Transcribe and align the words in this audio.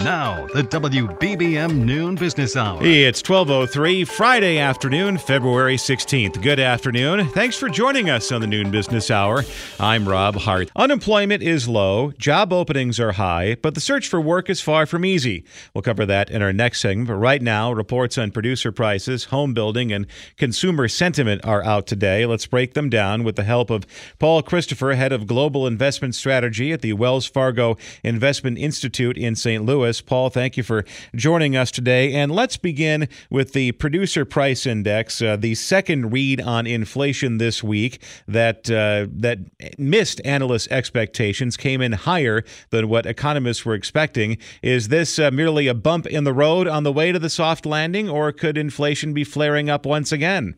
Now, 0.00 0.46
the 0.54 0.62
WBBM 0.62 1.84
Noon 1.84 2.16
Business 2.16 2.56
Hour. 2.56 2.80
It's 2.82 3.22
12:03 3.22 4.04
Friday 4.04 4.58
afternoon, 4.58 5.18
February 5.18 5.76
16th. 5.76 6.40
Good 6.42 6.58
afternoon. 6.58 7.28
Thanks 7.28 7.56
for 7.56 7.68
joining 7.68 8.10
us 8.10 8.32
on 8.32 8.40
the 8.40 8.46
Noon 8.46 8.70
Business 8.70 9.10
Hour. 9.10 9.44
I'm 9.78 10.08
Rob 10.08 10.36
Hart. 10.36 10.70
Unemployment 10.74 11.42
is 11.42 11.68
low, 11.68 12.12
job 12.18 12.52
openings 12.52 12.98
are 12.98 13.12
high, 13.12 13.56
but 13.62 13.74
the 13.74 13.80
search 13.80 14.08
for 14.08 14.20
work 14.20 14.50
is 14.50 14.60
far 14.60 14.86
from 14.86 15.04
easy. 15.04 15.44
We'll 15.72 15.82
cover 15.82 16.04
that 16.06 16.30
in 16.30 16.42
our 16.42 16.52
next 16.52 16.80
segment, 16.80 17.08
but 17.08 17.14
right 17.14 17.42
now, 17.42 17.70
reports 17.70 18.18
on 18.18 18.32
producer 18.32 18.72
prices, 18.72 19.24
home 19.24 19.54
building, 19.54 19.92
and 19.92 20.06
consumer 20.36 20.88
sentiment 20.88 21.44
are 21.44 21.62
out 21.64 21.86
today. 21.86 22.26
Let's 22.26 22.46
break 22.46 22.74
them 22.74 22.88
down 22.88 23.22
with 23.22 23.36
the 23.36 23.44
help 23.44 23.70
of 23.70 23.86
Paul 24.18 24.42
Christopher, 24.42 24.94
head 24.94 25.12
of 25.12 25.26
global 25.26 25.66
investment 25.66 26.14
strategy 26.14 26.72
at 26.72 26.80
the 26.80 26.94
Wells 26.94 27.26
Fargo 27.26 27.76
Investment 28.02 28.58
Institute 28.58 29.16
in 29.16 29.36
St. 29.36 29.64
Louis. 29.64 29.91
Paul, 30.00 30.30
thank 30.30 30.56
you 30.56 30.62
for 30.62 30.84
joining 31.14 31.56
us 31.56 31.70
today. 31.70 32.12
And 32.12 32.32
let's 32.32 32.56
begin 32.56 33.08
with 33.30 33.52
the 33.52 33.72
producer 33.72 34.24
price 34.24 34.66
index, 34.66 35.20
uh, 35.20 35.36
the 35.36 35.54
second 35.54 36.12
read 36.12 36.40
on 36.40 36.66
inflation 36.66 37.38
this 37.38 37.62
week 37.62 38.02
that 38.26 38.70
uh, 38.70 39.06
that 39.12 39.38
missed 39.78 40.20
analysts' 40.24 40.68
expectations, 40.68 41.56
came 41.56 41.80
in 41.80 41.92
higher 41.92 42.44
than 42.70 42.88
what 42.88 43.06
economists 43.06 43.64
were 43.64 43.74
expecting. 43.74 44.38
Is 44.62 44.88
this 44.88 45.18
uh, 45.18 45.30
merely 45.30 45.66
a 45.66 45.74
bump 45.74 46.06
in 46.06 46.24
the 46.24 46.32
road 46.32 46.66
on 46.66 46.82
the 46.82 46.92
way 46.92 47.12
to 47.12 47.18
the 47.18 47.30
soft 47.30 47.66
landing, 47.66 48.08
or 48.08 48.32
could 48.32 48.56
inflation 48.56 49.12
be 49.12 49.24
flaring 49.24 49.68
up 49.68 49.84
once 49.84 50.12
again? 50.12 50.56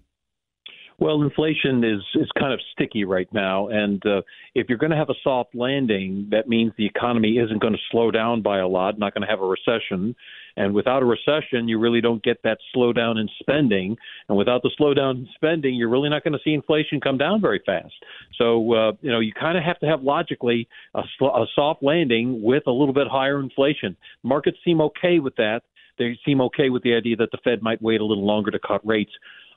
Well, 0.99 1.23
inflation 1.23 1.83
is 1.83 2.03
is 2.15 2.29
kind 2.39 2.53
of 2.53 2.61
sticky 2.73 3.05
right 3.05 3.29
now, 3.33 3.69
and 3.69 4.05
uh, 4.07 4.23
if 4.55 4.69
you're 4.69 4.79
going 4.79 4.93
to 4.93 4.97
have 4.97 5.11
a 5.11 5.21
soft 5.25 5.55
landing, 5.55 6.29
that 6.31 6.49
means 6.49 6.73
the 6.79 6.87
economy 6.87 7.39
isn't 7.39 7.61
going 7.61 7.73
to 7.73 7.81
slow 7.91 8.13
down 8.13 8.43
by 8.43 8.59
a 8.59 8.69
lot. 8.69 8.99
Not 8.99 9.13
going 9.13 9.23
to 9.23 9.29
have 9.29 9.41
a 9.41 9.47
recession, 9.47 10.15
and 10.57 10.73
without 10.73 11.03
a 11.03 11.05
recession, 11.05 11.67
you 11.67 11.81
really 11.81 12.01
don't 12.01 12.23
get 12.23 12.41
that 12.45 12.59
slowdown 12.75 13.19
in 13.21 13.29
spending, 13.41 13.97
and 14.29 14.39
without 14.39 14.63
the 14.63 14.71
slowdown 14.79 15.17
in 15.17 15.29
spending, 15.35 15.75
you're 15.75 15.89
really 15.89 16.09
not 16.09 16.23
going 16.23 16.33
to 16.33 16.39
see 16.45 16.53
inflation 16.53 17.01
come 17.01 17.19
down 17.19 17.41
very 17.41 17.61
fast. 17.67 17.95
So, 18.39 18.73
uh, 18.73 18.93
you 19.01 19.11
know, 19.11 19.19
you 19.19 19.33
kind 19.33 19.59
of 19.59 19.65
have 19.65 19.81
to 19.81 19.87
have 19.87 20.03
logically 20.03 20.69
a, 20.95 21.01
a 21.01 21.47
soft 21.57 21.83
landing 21.83 22.41
with 22.41 22.69
a 22.69 22.73
little 22.73 22.95
bit 22.95 23.09
higher 23.09 23.41
inflation. 23.41 23.97
Markets 24.23 24.59
seem 24.65 24.81
okay 24.81 25.19
with 25.19 25.35
that. 25.37 25.63
They 25.99 26.19
seem 26.25 26.41
okay 26.41 26.71
with 26.71 26.83
the 26.83 26.95
idea 26.95 27.17
that 27.17 27.31
the 27.31 27.39
Fed 27.45 27.63
might 27.63 27.81
wait 27.81 28.01
a 28.01 28.05
little 28.05 28.27
longer 28.27 28.51
to 28.51 28.59
cut 28.59 28.85
rates. 28.87 29.13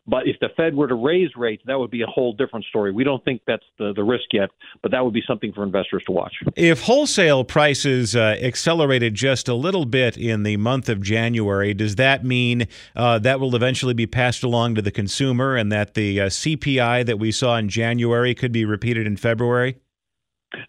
But 0.08 0.28
if 0.28 0.40
the 0.40 0.50
Fed 0.56 0.76
were 0.76 0.88
to 0.88 0.96
raise 0.96 1.36
rates, 1.36 1.64
that 1.66 1.78
would 1.78 1.92
be 1.92 2.02
a 2.02 2.08
whole 2.08 2.34
different 2.34 2.66
story. 2.66 2.92
We 2.92 3.04
don't 3.04 3.24
think 3.26 3.42
that's 3.46 3.66
the, 3.78 3.94
the 3.94 4.04
risk 4.04 4.26
yet, 4.32 4.50
but 4.82 4.92
that 4.92 5.04
would 5.04 5.14
be 5.14 5.24
something 5.28 5.52
for 5.52 5.64
investors 5.64 6.04
to 6.06 6.12
watch. 6.14 6.34
If 6.56 6.82
wholesale 6.82 7.44
prices 7.44 8.16
uh, 8.16 8.38
accelerated 8.42 9.16
just 9.16 9.48
a 9.50 9.54
little 9.54 9.86
bit 9.86 10.18
in 10.18 10.44
the 10.44 10.58
month 10.58 10.88
of 10.88 11.02
January, 11.02 11.74
does 11.74 11.96
that 11.96 12.24
mean 12.24 12.68
uh, 12.96 13.20
that 13.20 13.40
will 13.40 13.56
eventually 13.56 13.94
be 13.94 14.08
passed 14.08 14.44
along 14.44 14.76
to 14.76 14.82
the 14.82 14.92
consumer 14.92 15.56
and 15.56 15.72
that 15.72 15.94
the 15.94 16.22
uh, 16.22 16.26
CPI 16.28 17.06
that 17.06 17.20
we 17.20 17.32
saw 17.32 17.58
in 17.58 17.68
January 17.68 18.34
could 18.34 18.52
be 18.52 18.64
repeated 18.64 19.06
in 19.06 19.18
February? 19.18 19.78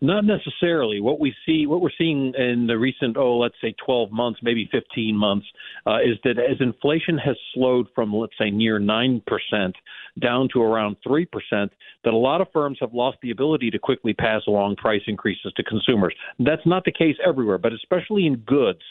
Not 0.00 0.24
necessarily. 0.24 1.00
What 1.00 1.20
we 1.20 1.34
see, 1.46 1.66
what 1.66 1.80
we're 1.80 1.90
seeing 1.96 2.34
in 2.36 2.66
the 2.66 2.76
recent, 2.76 3.16
oh, 3.16 3.38
let's 3.38 3.54
say 3.60 3.74
12 3.84 4.10
months, 4.10 4.40
maybe 4.42 4.68
15 4.72 5.16
months, 5.16 5.46
uh, 5.86 5.98
is 5.98 6.18
that 6.24 6.38
as 6.38 6.60
inflation 6.60 7.16
has 7.18 7.36
slowed 7.54 7.86
from, 7.94 8.12
let's 8.12 8.32
say, 8.38 8.50
near 8.50 8.80
9% 8.80 9.22
down 10.20 10.48
to 10.52 10.62
around 10.62 10.96
3%, 11.06 11.26
that 11.52 11.70
a 12.12 12.16
lot 12.16 12.40
of 12.40 12.48
firms 12.52 12.78
have 12.80 12.92
lost 12.92 13.18
the 13.22 13.30
ability 13.30 13.70
to 13.70 13.78
quickly 13.78 14.12
pass 14.12 14.42
along 14.48 14.76
price 14.76 15.02
increases 15.06 15.52
to 15.56 15.62
consumers. 15.62 16.14
That's 16.40 16.66
not 16.66 16.84
the 16.84 16.92
case 16.92 17.16
everywhere, 17.24 17.58
but 17.58 17.72
especially 17.72 18.26
in 18.26 18.36
goods. 18.36 18.82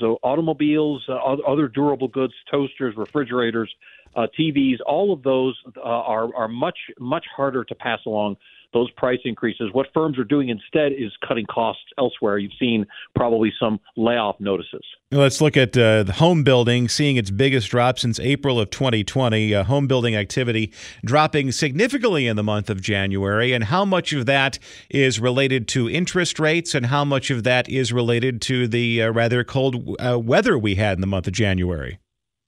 So 0.00 0.18
automobiles, 0.22 1.02
uh, 1.08 1.14
other 1.14 1.68
durable 1.68 2.08
goods, 2.08 2.34
toasters, 2.50 2.94
refrigerators, 2.96 3.74
uh, 4.14 4.26
TVs, 4.38 4.76
all 4.86 5.12
of 5.12 5.22
those 5.22 5.58
uh, 5.76 5.80
are 5.82 6.34
are 6.34 6.48
much 6.48 6.78
much 6.98 7.24
harder 7.34 7.64
to 7.64 7.74
pass 7.74 8.00
along 8.06 8.36
those 8.72 8.90
price 8.92 9.20
increases. 9.24 9.70
What 9.72 9.86
firms 9.94 10.18
are 10.18 10.24
doing 10.24 10.48
instead 10.48 10.92
is 10.92 11.12
cutting 11.26 11.46
costs 11.46 11.84
elsewhere. 11.98 12.38
You've 12.38 12.52
seen 12.58 12.86
probably 13.14 13.52
some 13.58 13.80
layoff 13.96 14.36
notices. 14.40 14.82
Let's 15.12 15.40
look 15.40 15.56
at 15.56 15.76
uh, 15.76 16.02
the 16.02 16.14
home 16.14 16.42
building, 16.42 16.88
seeing 16.88 17.16
its 17.16 17.30
biggest 17.30 17.70
drop 17.70 17.98
since 17.98 18.18
April 18.18 18.58
of 18.58 18.70
2020. 18.70 19.54
Uh, 19.54 19.64
home 19.64 19.86
building 19.86 20.16
activity 20.16 20.72
dropping 21.04 21.52
significantly 21.52 22.26
in 22.26 22.36
the 22.36 22.42
month 22.42 22.70
of 22.70 22.80
January. 22.80 23.52
And 23.52 23.64
how 23.64 23.84
much 23.84 24.12
of 24.12 24.26
that 24.26 24.58
is 24.90 25.20
related 25.20 25.68
to 25.68 25.88
interest 25.88 26.38
rates, 26.38 26.74
and 26.74 26.86
how 26.86 27.04
much 27.04 27.30
of 27.30 27.44
that 27.44 27.68
is 27.68 27.92
related 27.92 28.42
to 28.42 28.66
the 28.66 29.02
uh, 29.02 29.10
rather 29.10 29.44
cold 29.44 29.96
uh, 30.00 30.18
weather 30.18 30.58
we 30.58 30.74
had 30.74 30.96
in 30.96 31.00
the 31.00 31.06
month 31.06 31.26
of 31.26 31.32
January? 31.32 31.98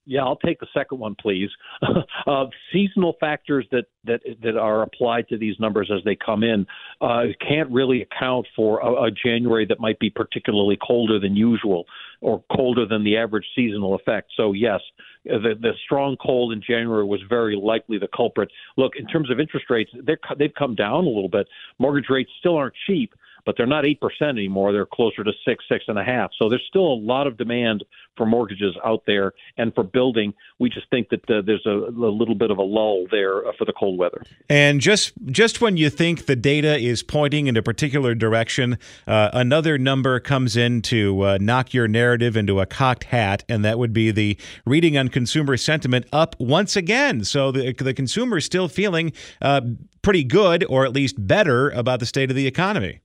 Yeah, 0.05 0.23
I'll 0.23 0.37
take 0.37 0.59
the 0.59 0.67
second 0.73 0.99
one, 0.99 1.15
please. 1.19 1.49
uh, 2.27 2.45
seasonal 2.73 3.15
factors 3.19 3.67
that, 3.71 3.85
that 4.05 4.21
that 4.41 4.57
are 4.57 4.81
applied 4.81 5.27
to 5.27 5.37
these 5.37 5.55
numbers 5.59 5.91
as 5.95 6.03
they 6.03 6.15
come 6.15 6.43
in 6.43 6.65
uh, 7.01 7.23
can't 7.47 7.69
really 7.69 8.01
account 8.01 8.47
for 8.55 8.79
a, 8.79 9.03
a 9.03 9.11
January 9.11 9.65
that 9.67 9.79
might 9.79 9.99
be 9.99 10.09
particularly 10.09 10.77
colder 10.85 11.19
than 11.19 11.35
usual 11.35 11.85
or 12.21 12.43
colder 12.55 12.85
than 12.87 13.03
the 13.03 13.17
average 13.17 13.45
seasonal 13.55 13.95
effect. 13.95 14.31
So 14.35 14.53
yes, 14.53 14.79
the, 15.25 15.53
the 15.59 15.71
strong 15.83 16.17
cold 16.17 16.53
in 16.53 16.61
January 16.61 17.05
was 17.05 17.21
very 17.29 17.55
likely 17.55 17.97
the 17.97 18.09
culprit. 18.15 18.49
Look, 18.77 18.93
in 18.97 19.05
terms 19.07 19.29
of 19.29 19.39
interest 19.39 19.67
rates, 19.69 19.91
they've 19.93 20.53
come 20.57 20.75
down 20.75 21.05
a 21.05 21.09
little 21.09 21.29
bit. 21.29 21.47
Mortgage 21.77 22.09
rates 22.09 22.31
still 22.39 22.55
aren't 22.55 22.75
cheap, 22.87 23.13
but 23.45 23.55
they're 23.57 23.65
not 23.65 23.85
eight 23.85 23.99
percent 24.01 24.37
anymore. 24.37 24.71
They're 24.71 24.85
closer 24.85 25.23
to 25.23 25.31
six, 25.45 25.63
six 25.69 25.85
and 25.87 25.97
a 25.97 26.03
half. 26.03 26.31
So 26.39 26.49
there's 26.49 26.65
still 26.67 26.85
a 26.85 26.99
lot 26.99 27.27
of 27.27 27.37
demand 27.37 27.83
for 28.17 28.25
mortgages 28.25 28.75
out 28.85 29.03
there 29.07 29.33
and 29.57 29.73
for 29.73 29.83
building. 29.83 30.33
We 30.59 30.69
just 30.69 30.89
think 30.89 31.09
that 31.09 31.29
uh, 31.29 31.41
there's 31.45 31.65
a, 31.65 31.69
a, 31.69 32.11
little 32.11 32.35
bit 32.35 32.51
of 32.51 32.57
a 32.57 32.63
lull 32.63 33.05
there 33.09 33.47
uh, 33.47 33.51
for 33.57 33.65
the 33.65 33.73
cold 33.73 33.97
weather. 33.97 34.21
And 34.49 34.81
just 34.81 35.13
just 35.27 35.61
when 35.61 35.77
you 35.77 35.89
think 35.89 36.25
the 36.25 36.35
data 36.35 36.77
is 36.77 37.01
pointing 37.01 37.47
in 37.47 37.55
a 37.55 37.63
particular 37.63 38.13
direction, 38.13 38.77
uh, 39.07 39.29
another 39.33 39.77
number 39.77 40.19
comes 40.19 40.57
in 40.57 40.81
to 40.83 41.21
uh, 41.21 41.37
knock 41.39 41.73
your 41.73 41.87
narrative 41.87 42.35
into 42.35 42.59
a 42.59 42.65
cocked 42.65 43.05
hat, 43.05 43.43
and 43.47 43.63
that 43.63 43.79
would 43.79 43.93
be 43.93 44.11
the 44.11 44.37
reading 44.65 44.97
on 44.97 45.07
consumer 45.07 45.55
sentiment 45.57 46.05
up 46.11 46.35
once 46.39 46.75
again. 46.75 47.23
So 47.23 47.51
the 47.51 47.73
the 47.73 47.93
consumer 47.93 48.37
is 48.37 48.45
still 48.45 48.67
feeling 48.67 49.13
uh, 49.41 49.61
pretty 50.01 50.23
good, 50.23 50.65
or 50.65 50.85
at 50.85 50.93
least 50.93 51.15
better, 51.25 51.69
about 51.69 51.99
the 51.99 52.05
state 52.05 52.29
of 52.29 52.35
the 52.35 52.47
economy. 52.47 52.99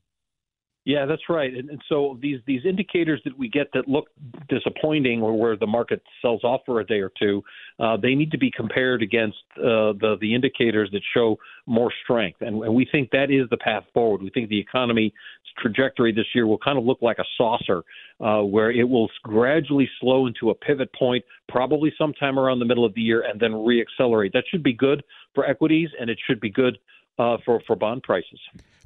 Yeah, 0.84 1.06
that's 1.06 1.22
right. 1.30 1.52
And, 1.52 1.70
and, 1.70 1.82
so 1.88 2.18
these 2.20 2.40
these 2.46 2.60
indicators 2.66 3.20
that 3.24 3.38
we 3.38 3.48
get 3.48 3.68
that 3.72 3.88
look 3.88 4.08
disappointing, 4.50 5.22
or 5.22 5.32
where 5.38 5.56
the 5.56 5.66
market 5.66 6.02
sells 6.20 6.44
off 6.44 6.60
for 6.66 6.80
a 6.80 6.84
day 6.84 7.00
or 7.00 7.10
two, 7.18 7.42
uh, 7.80 7.96
they 7.96 8.14
need 8.14 8.30
to 8.32 8.38
be 8.38 8.50
compared 8.50 9.02
against 9.02 9.38
uh, 9.56 9.96
the 9.96 10.18
the 10.20 10.34
indicators 10.34 10.90
that 10.92 11.00
show 11.14 11.38
more 11.66 11.90
strength. 12.02 12.42
And, 12.42 12.62
and 12.62 12.74
we 12.74 12.86
think 12.90 13.10
that 13.12 13.30
is 13.30 13.48
the 13.48 13.56
path 13.56 13.84
forward. 13.94 14.22
We 14.22 14.28
think 14.28 14.50
the 14.50 14.60
economy's 14.60 15.12
trajectory 15.56 16.12
this 16.12 16.26
year 16.34 16.46
will 16.46 16.58
kind 16.58 16.76
of 16.76 16.84
look 16.84 17.00
like 17.00 17.18
a 17.18 17.24
saucer, 17.38 17.82
uh, 18.20 18.42
where 18.42 18.70
it 18.70 18.84
will 18.84 19.08
gradually 19.22 19.88
slow 20.00 20.26
into 20.26 20.50
a 20.50 20.54
pivot 20.54 20.92
point, 20.92 21.24
probably 21.48 21.94
sometime 21.96 22.38
around 22.38 22.58
the 22.58 22.66
middle 22.66 22.84
of 22.84 22.92
the 22.94 23.00
year, 23.00 23.22
and 23.22 23.40
then 23.40 23.52
reaccelerate. 23.52 24.32
That 24.32 24.44
should 24.50 24.62
be 24.62 24.74
good 24.74 25.02
for 25.34 25.46
equities, 25.46 25.88
and 25.98 26.10
it 26.10 26.18
should 26.26 26.40
be 26.40 26.50
good 26.50 26.76
uh, 27.18 27.38
for 27.42 27.62
for 27.66 27.74
bond 27.74 28.02
prices. 28.02 28.40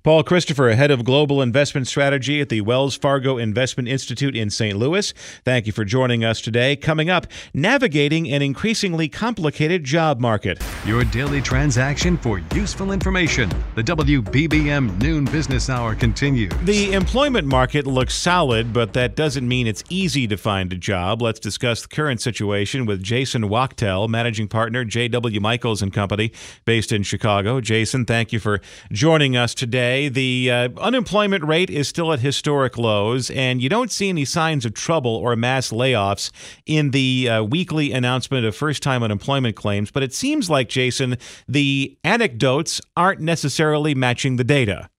Paul 0.05 0.23
Christopher, 0.23 0.71
head 0.71 0.93
of 0.93 1.05
global 1.05 1.43
investment 1.43 1.89
strategy 1.89 2.41
at 2.41 2.51
the 2.51 2.61
Wells 2.61 2.97
Fargo 2.97 3.37
Investment 3.37 3.89
Institute 3.89 4.37
in 4.37 4.49
St. 4.49 4.79
Louis. 4.79 5.13
Thank 5.45 5.67
you 5.67 5.73
for 5.73 5.85
joining 5.85 6.25
us 6.25 6.41
today. 6.41 6.77
Coming 6.77 7.11
up, 7.11 7.27
navigating 7.53 8.31
an 8.31 8.41
increasingly 8.41 9.09
complicated 9.09 9.83
job 9.83 10.21
market. 10.21 10.63
Your 10.87 11.03
daily 11.03 11.43
transaction 11.43 12.17
for 12.17 12.39
useful 12.55 12.93
information. 12.93 13.51
The 13.75 13.83
WBBM 13.83 15.03
Noon 15.03 15.25
Business 15.25 15.69
Hour 15.69 15.97
continues. 15.97 16.53
The 16.63 16.93
employment 16.93 17.49
market 17.49 17.85
looks 17.85 18.15
solid, 18.15 18.73
but 18.73 18.93
that 18.93 19.17
doesn't 19.17 19.49
mean 19.49 19.67
it's 19.67 19.83
easy 19.91 20.29
to 20.29 20.37
find 20.37 20.73
a 20.73 20.77
job. 20.77 21.23
Let's 21.23 21.41
discuss 21.41 21.83
the 21.83 21.89
current 21.89 22.21
situation 22.21 22.87
with 22.87 23.03
Jason 23.03 23.49
Wachtel, 23.49 24.07
managing 24.07 24.47
partner, 24.47 24.85
JW 24.85 25.41
Michaels 25.41 25.83
and 25.83 25.93
Company, 25.93 26.31
based 26.65 26.93
in 26.93 27.03
Chicago. 27.03 27.61
Jason, 27.61 28.05
thank 28.05 28.33
you 28.33 28.39
for 28.39 28.61
joining 28.93 29.37
us 29.37 29.55
today. 29.57 29.88
The 29.89 30.51
uh, 30.51 30.69
unemployment 30.79 31.45
rate 31.45 31.71
is 31.71 31.89
still 31.89 32.13
at 32.13 32.21
historic 32.21 32.77
lows, 32.77 33.31
and 33.31 33.63
you 33.63 33.69
don't 33.69 33.91
see 33.91 34.09
any 34.09 34.25
signs 34.25 34.65
of 34.65 34.75
trouble 34.75 35.17
or 35.17 35.35
mass 35.37 35.71
layoffs 35.71 36.31
in 36.67 36.91
the 36.91 37.29
uh, 37.29 37.43
weekly 37.43 37.93
announcement 37.93 38.45
of 38.45 38.55
first 38.55 38.83
time 38.83 39.03
unemployment 39.03 39.57
claims. 39.57 39.91
But 39.91 40.03
it 40.03 40.13
seems 40.13 40.51
like, 40.51 40.69
Jason, 40.69 41.17
the 41.49 41.97
anecdotes 42.05 42.81
aren't 42.97 43.21
necessarily 43.21 43.95
matching 43.95 44.37
the 44.37 44.45
data. 44.45 44.91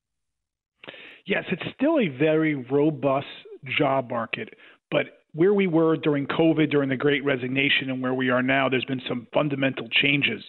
Yes, 1.26 1.44
it's 1.52 1.64
still 1.76 2.00
a 2.00 2.08
very 2.08 2.56
robust 2.56 3.28
job 3.78 4.10
market, 4.10 4.56
but 4.90 5.19
where 5.34 5.54
we 5.54 5.68
were 5.68 5.96
during 5.96 6.26
COVID, 6.26 6.72
during 6.72 6.90
the 6.90 6.96
Great 6.96 7.24
Resignation, 7.24 7.90
and 7.90 8.02
where 8.02 8.14
we 8.14 8.30
are 8.30 8.42
now, 8.42 8.68
there's 8.68 8.86
been 8.86 9.02
some 9.08 9.28
fundamental 9.34 9.88
changes. 9.90 10.44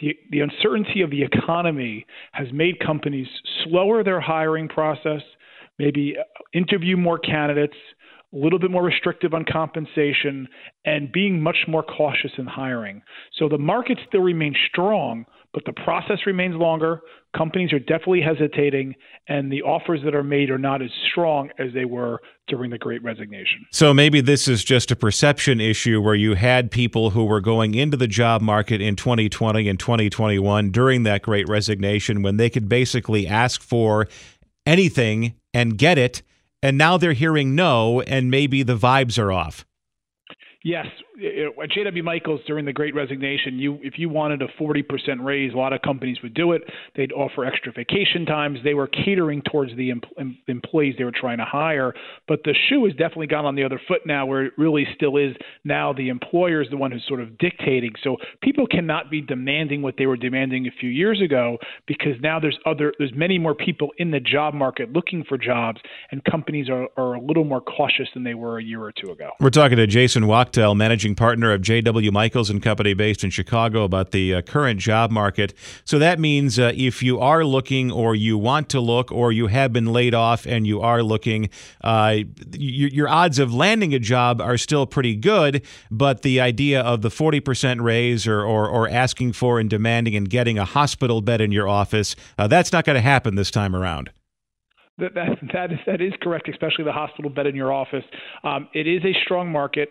The, 0.00 0.16
the 0.30 0.40
uncertainty 0.40 1.02
of 1.02 1.10
the 1.10 1.22
economy 1.22 2.04
has 2.32 2.48
made 2.52 2.80
companies 2.80 3.28
slower 3.64 4.02
their 4.02 4.20
hiring 4.20 4.68
process, 4.68 5.22
maybe 5.78 6.16
uh, 6.18 6.22
interview 6.52 6.96
more 6.96 7.18
candidates, 7.18 7.76
a 8.32 8.36
little 8.36 8.58
bit 8.58 8.70
more 8.70 8.82
restrictive 8.82 9.34
on 9.34 9.44
compensation, 9.44 10.48
and 10.84 11.12
being 11.12 11.40
much 11.40 11.58
more 11.68 11.84
cautious 11.84 12.32
in 12.36 12.46
hiring. 12.46 13.02
So 13.38 13.48
the 13.48 13.58
market 13.58 13.98
still 14.08 14.22
remains 14.22 14.56
strong, 14.68 15.26
but 15.54 15.64
the 15.64 15.72
process 15.72 16.18
remains 16.26 16.56
longer. 16.56 17.00
Companies 17.34 17.72
are 17.72 17.78
definitely 17.78 18.20
hesitating, 18.20 18.94
and 19.28 19.50
the 19.50 19.62
offers 19.62 20.00
that 20.04 20.14
are 20.14 20.22
made 20.22 20.50
are 20.50 20.58
not 20.58 20.82
as 20.82 20.90
strong 21.10 21.48
as 21.58 21.68
they 21.72 21.86
were 21.86 22.20
during 22.48 22.70
the 22.70 22.78
Great 22.78 23.02
Resignation. 23.02 23.64
So 23.70 23.94
maybe 23.94 24.20
this 24.20 24.46
is 24.46 24.62
just 24.62 24.90
a 24.90 24.96
perception 24.96 25.60
issue 25.60 26.02
where 26.02 26.14
you 26.14 26.34
had 26.34 26.70
people 26.70 27.10
who 27.10 27.24
were 27.24 27.40
going 27.40 27.74
into 27.74 27.96
the 27.96 28.08
job 28.08 28.42
market 28.42 28.82
in 28.82 28.96
2020 28.96 29.68
and 29.68 29.80
2021 29.80 30.70
during 30.70 31.04
that 31.04 31.22
Great 31.22 31.48
Resignation 31.48 32.22
when 32.22 32.36
they 32.36 32.50
could 32.50 32.68
basically 32.68 33.26
ask 33.26 33.62
for 33.62 34.08
anything 34.66 35.34
and 35.54 35.78
get 35.78 35.96
it 35.96 36.22
and 36.64 36.78
now 36.78 36.96
they're 36.96 37.12
hearing 37.12 37.54
no, 37.54 38.00
and 38.00 38.30
maybe 38.30 38.62
the 38.62 38.74
vibes 38.74 39.18
are 39.18 39.30
off. 39.30 39.66
Yes, 40.64 40.86
Uh, 41.16 41.62
at 41.62 41.70
JW 41.70 42.02
Michaels 42.02 42.40
during 42.46 42.64
the 42.64 42.72
Great 42.72 42.94
Resignation, 42.94 43.58
you 43.58 43.78
if 43.82 43.98
you 43.98 44.08
wanted 44.08 44.42
a 44.42 44.48
40% 44.60 44.82
raise, 45.24 45.52
a 45.52 45.56
lot 45.56 45.72
of 45.72 45.80
companies 45.82 46.18
would 46.22 46.34
do 46.34 46.52
it. 46.52 46.62
They'd 46.96 47.12
offer 47.12 47.44
extra 47.44 47.72
vacation 47.72 48.26
times. 48.26 48.58
They 48.64 48.74
were 48.74 48.88
catering 48.88 49.42
towards 49.42 49.76
the 49.76 49.92
em- 49.92 50.38
employees 50.48 50.94
they 50.98 51.04
were 51.04 51.12
trying 51.12 51.38
to 51.38 51.44
hire. 51.44 51.94
But 52.26 52.40
the 52.44 52.54
shoe 52.68 52.84
has 52.86 52.94
definitely 52.94 53.28
gone 53.28 53.44
on 53.44 53.54
the 53.54 53.62
other 53.64 53.80
foot 53.86 54.00
now, 54.06 54.26
where 54.26 54.46
it 54.46 54.52
really 54.58 54.86
still 54.94 55.16
is 55.16 55.36
now 55.64 55.92
the 55.92 56.08
employer 56.08 56.62
is 56.62 56.70
the 56.70 56.76
one 56.76 56.90
who's 56.90 57.04
sort 57.06 57.20
of 57.20 57.38
dictating. 57.38 57.92
So 58.02 58.16
people 58.42 58.66
cannot 58.66 59.10
be 59.10 59.20
demanding 59.20 59.82
what 59.82 59.94
they 59.96 60.06
were 60.06 60.16
demanding 60.16 60.66
a 60.66 60.72
few 60.80 60.90
years 60.90 61.20
ago 61.22 61.58
because 61.86 62.14
now 62.20 62.40
there's 62.40 62.58
other 62.66 62.92
there's 62.98 63.14
many 63.14 63.38
more 63.38 63.54
people 63.54 63.90
in 63.98 64.10
the 64.10 64.20
job 64.20 64.54
market 64.54 64.92
looking 64.92 65.24
for 65.28 65.38
jobs, 65.38 65.80
and 66.10 66.24
companies 66.24 66.68
are, 66.68 66.88
are 66.96 67.14
a 67.14 67.20
little 67.20 67.44
more 67.44 67.60
cautious 67.60 68.08
than 68.14 68.24
they 68.24 68.34
were 68.34 68.58
a 68.58 68.64
year 68.64 68.82
or 68.82 68.92
two 68.92 69.10
ago. 69.12 69.30
We're 69.38 69.50
talking 69.50 69.76
to 69.76 69.86
Jason 69.86 70.26
Wachtel, 70.26 70.74
managing 70.74 71.03
managing 71.04 71.14
partner 71.16 71.52
of 71.52 71.60
J.W. 71.60 72.10
Michaels 72.10 72.48
and 72.48 72.62
Company 72.62 72.94
based 72.94 73.24
in 73.24 73.28
Chicago 73.28 73.84
about 73.84 74.10
the 74.12 74.36
uh, 74.36 74.42
current 74.42 74.80
job 74.80 75.10
market. 75.10 75.52
So 75.84 75.98
that 75.98 76.18
means 76.18 76.58
uh, 76.58 76.72
if 76.74 77.02
you 77.02 77.20
are 77.20 77.44
looking 77.44 77.92
or 77.92 78.14
you 78.14 78.38
want 78.38 78.70
to 78.70 78.80
look 78.80 79.12
or 79.12 79.30
you 79.30 79.48
have 79.48 79.70
been 79.70 79.92
laid 79.92 80.14
off 80.14 80.46
and 80.46 80.66
you 80.66 80.80
are 80.80 81.02
looking, 81.02 81.50
uh, 81.82 82.20
your, 82.52 82.88
your 82.88 83.08
odds 83.08 83.38
of 83.38 83.52
landing 83.52 83.92
a 83.92 83.98
job 83.98 84.40
are 84.40 84.56
still 84.56 84.86
pretty 84.86 85.14
good. 85.14 85.62
But 85.90 86.22
the 86.22 86.40
idea 86.40 86.80
of 86.80 87.02
the 87.02 87.10
40% 87.10 87.82
raise 87.82 88.26
or, 88.26 88.40
or, 88.40 88.66
or 88.66 88.88
asking 88.88 89.34
for 89.34 89.60
and 89.60 89.68
demanding 89.68 90.16
and 90.16 90.30
getting 90.30 90.58
a 90.58 90.64
hospital 90.64 91.20
bed 91.20 91.42
in 91.42 91.52
your 91.52 91.68
office, 91.68 92.16
uh, 92.38 92.46
that's 92.46 92.72
not 92.72 92.86
going 92.86 92.96
to 92.96 93.02
happen 93.02 93.34
this 93.34 93.50
time 93.50 93.76
around. 93.76 94.10
That, 94.98 95.14
that, 95.14 95.28
that, 95.52 95.72
is, 95.72 95.78
that 95.86 96.00
is 96.00 96.12
correct, 96.22 96.48
especially 96.48 96.84
the 96.84 96.92
hospital 96.92 97.30
bed 97.30 97.46
in 97.46 97.56
your 97.56 97.72
office. 97.72 98.04
Um, 98.44 98.68
it 98.74 98.86
is 98.86 99.04
a 99.04 99.12
strong 99.24 99.50
market 99.50 99.88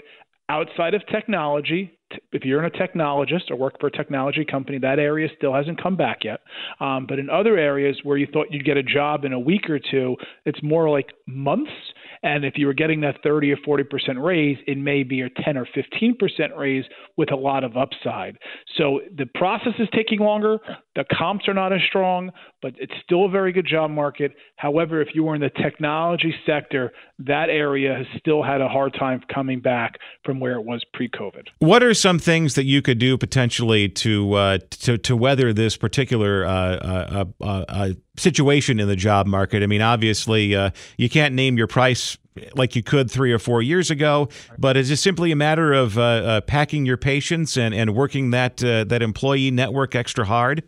outside 0.53 0.93
of 0.93 1.01
technology, 1.07 1.97
if 2.31 2.45
you're 2.45 2.63
in 2.63 2.65
a 2.65 2.77
technologist 2.77 3.49
or 3.49 3.55
work 3.55 3.79
for 3.79 3.87
a 3.87 3.91
technology 3.91 4.45
company, 4.45 4.77
that 4.77 4.99
area 4.99 5.27
still 5.35 5.51
hasn't 5.51 5.81
come 5.81 5.95
back 5.95 6.19
yet. 6.23 6.41
Um, 6.79 7.07
but 7.09 7.17
in 7.17 7.27
other 7.27 7.57
areas 7.57 7.97
where 8.03 8.17
you 8.17 8.27
thought 8.31 8.47
you'd 8.51 8.65
get 8.65 8.77
a 8.77 8.83
job 8.83 9.25
in 9.25 9.33
a 9.33 9.39
week 9.39 9.67
or 9.67 9.79
two, 9.79 10.15
it's 10.45 10.61
more 10.61 10.91
like 10.91 11.11
months. 11.25 11.71
And 12.23 12.45
if 12.45 12.53
you 12.57 12.67
were 12.67 12.73
getting 12.73 13.01
that 13.01 13.17
30 13.21 13.51
or 13.51 13.57
40 13.65 13.83
percent 13.83 14.19
raise, 14.19 14.57
it 14.65 14.77
may 14.77 15.03
be 15.03 15.21
a 15.21 15.29
10 15.43 15.57
or 15.57 15.67
15 15.73 16.17
percent 16.17 16.55
raise 16.57 16.85
with 17.17 17.31
a 17.31 17.35
lot 17.35 17.63
of 17.63 17.77
upside. 17.77 18.37
So 18.77 19.01
the 19.15 19.25
process 19.35 19.73
is 19.77 19.87
taking 19.93 20.19
longer. 20.19 20.59
The 20.95 21.05
comps 21.11 21.47
are 21.47 21.53
not 21.53 21.73
as 21.73 21.81
strong, 21.87 22.31
but 22.61 22.73
it's 22.77 22.93
still 23.03 23.25
a 23.25 23.29
very 23.29 23.51
good 23.51 23.67
job 23.67 23.91
market. 23.91 24.31
However, 24.55 25.01
if 25.01 25.09
you 25.13 25.23
were 25.23 25.35
in 25.35 25.41
the 25.41 25.49
technology 25.49 26.33
sector, 26.45 26.93
that 27.19 27.49
area 27.49 27.95
has 27.95 28.07
still 28.19 28.41
had 28.41 28.61
a 28.61 28.67
hard 28.67 28.93
time 28.97 29.21
coming 29.33 29.59
back 29.59 29.97
from 30.23 30.39
where 30.39 30.53
it 30.53 30.63
was 30.63 30.83
pre-COVID. 30.93 31.47
What 31.59 31.83
are 31.83 31.93
some 31.93 32.19
things 32.19 32.55
that 32.55 32.63
you 32.63 32.81
could 32.81 32.99
do 32.99 33.17
potentially 33.17 33.89
to 33.89 34.33
uh, 34.33 34.57
to 34.81 34.97
to 34.97 35.15
weather 35.15 35.53
this 35.53 35.77
particular 35.77 36.45
uh, 36.45 36.51
uh, 36.51 37.25
uh, 37.41 37.65
uh 37.67 37.89
situation 38.17 38.79
in 38.79 38.87
the 38.87 38.95
job 38.95 39.27
market? 39.27 39.63
I 39.63 39.67
mean, 39.67 39.81
obviously, 39.81 40.55
uh, 40.55 40.71
you 40.97 41.09
can't 41.09 41.33
name 41.33 41.57
your 41.57 41.67
price 41.67 42.17
like 42.55 42.75
you 42.75 42.83
could 42.83 43.11
three 43.11 43.31
or 43.31 43.39
four 43.39 43.61
years 43.61 43.91
ago, 43.91 44.29
but 44.57 44.75
is 44.75 44.89
it 44.89 44.97
simply 44.97 45.31
a 45.31 45.35
matter 45.35 45.73
of 45.73 45.97
uh, 45.97 46.01
uh, 46.01 46.41
packing 46.41 46.85
your 46.85 46.97
patience 46.97 47.57
and, 47.57 47.73
and 47.73 47.95
working 47.95 48.31
that 48.31 48.63
uh, 48.63 48.83
that 48.85 49.01
employee 49.01 49.51
network 49.51 49.95
extra 49.95 50.25
hard? 50.25 50.63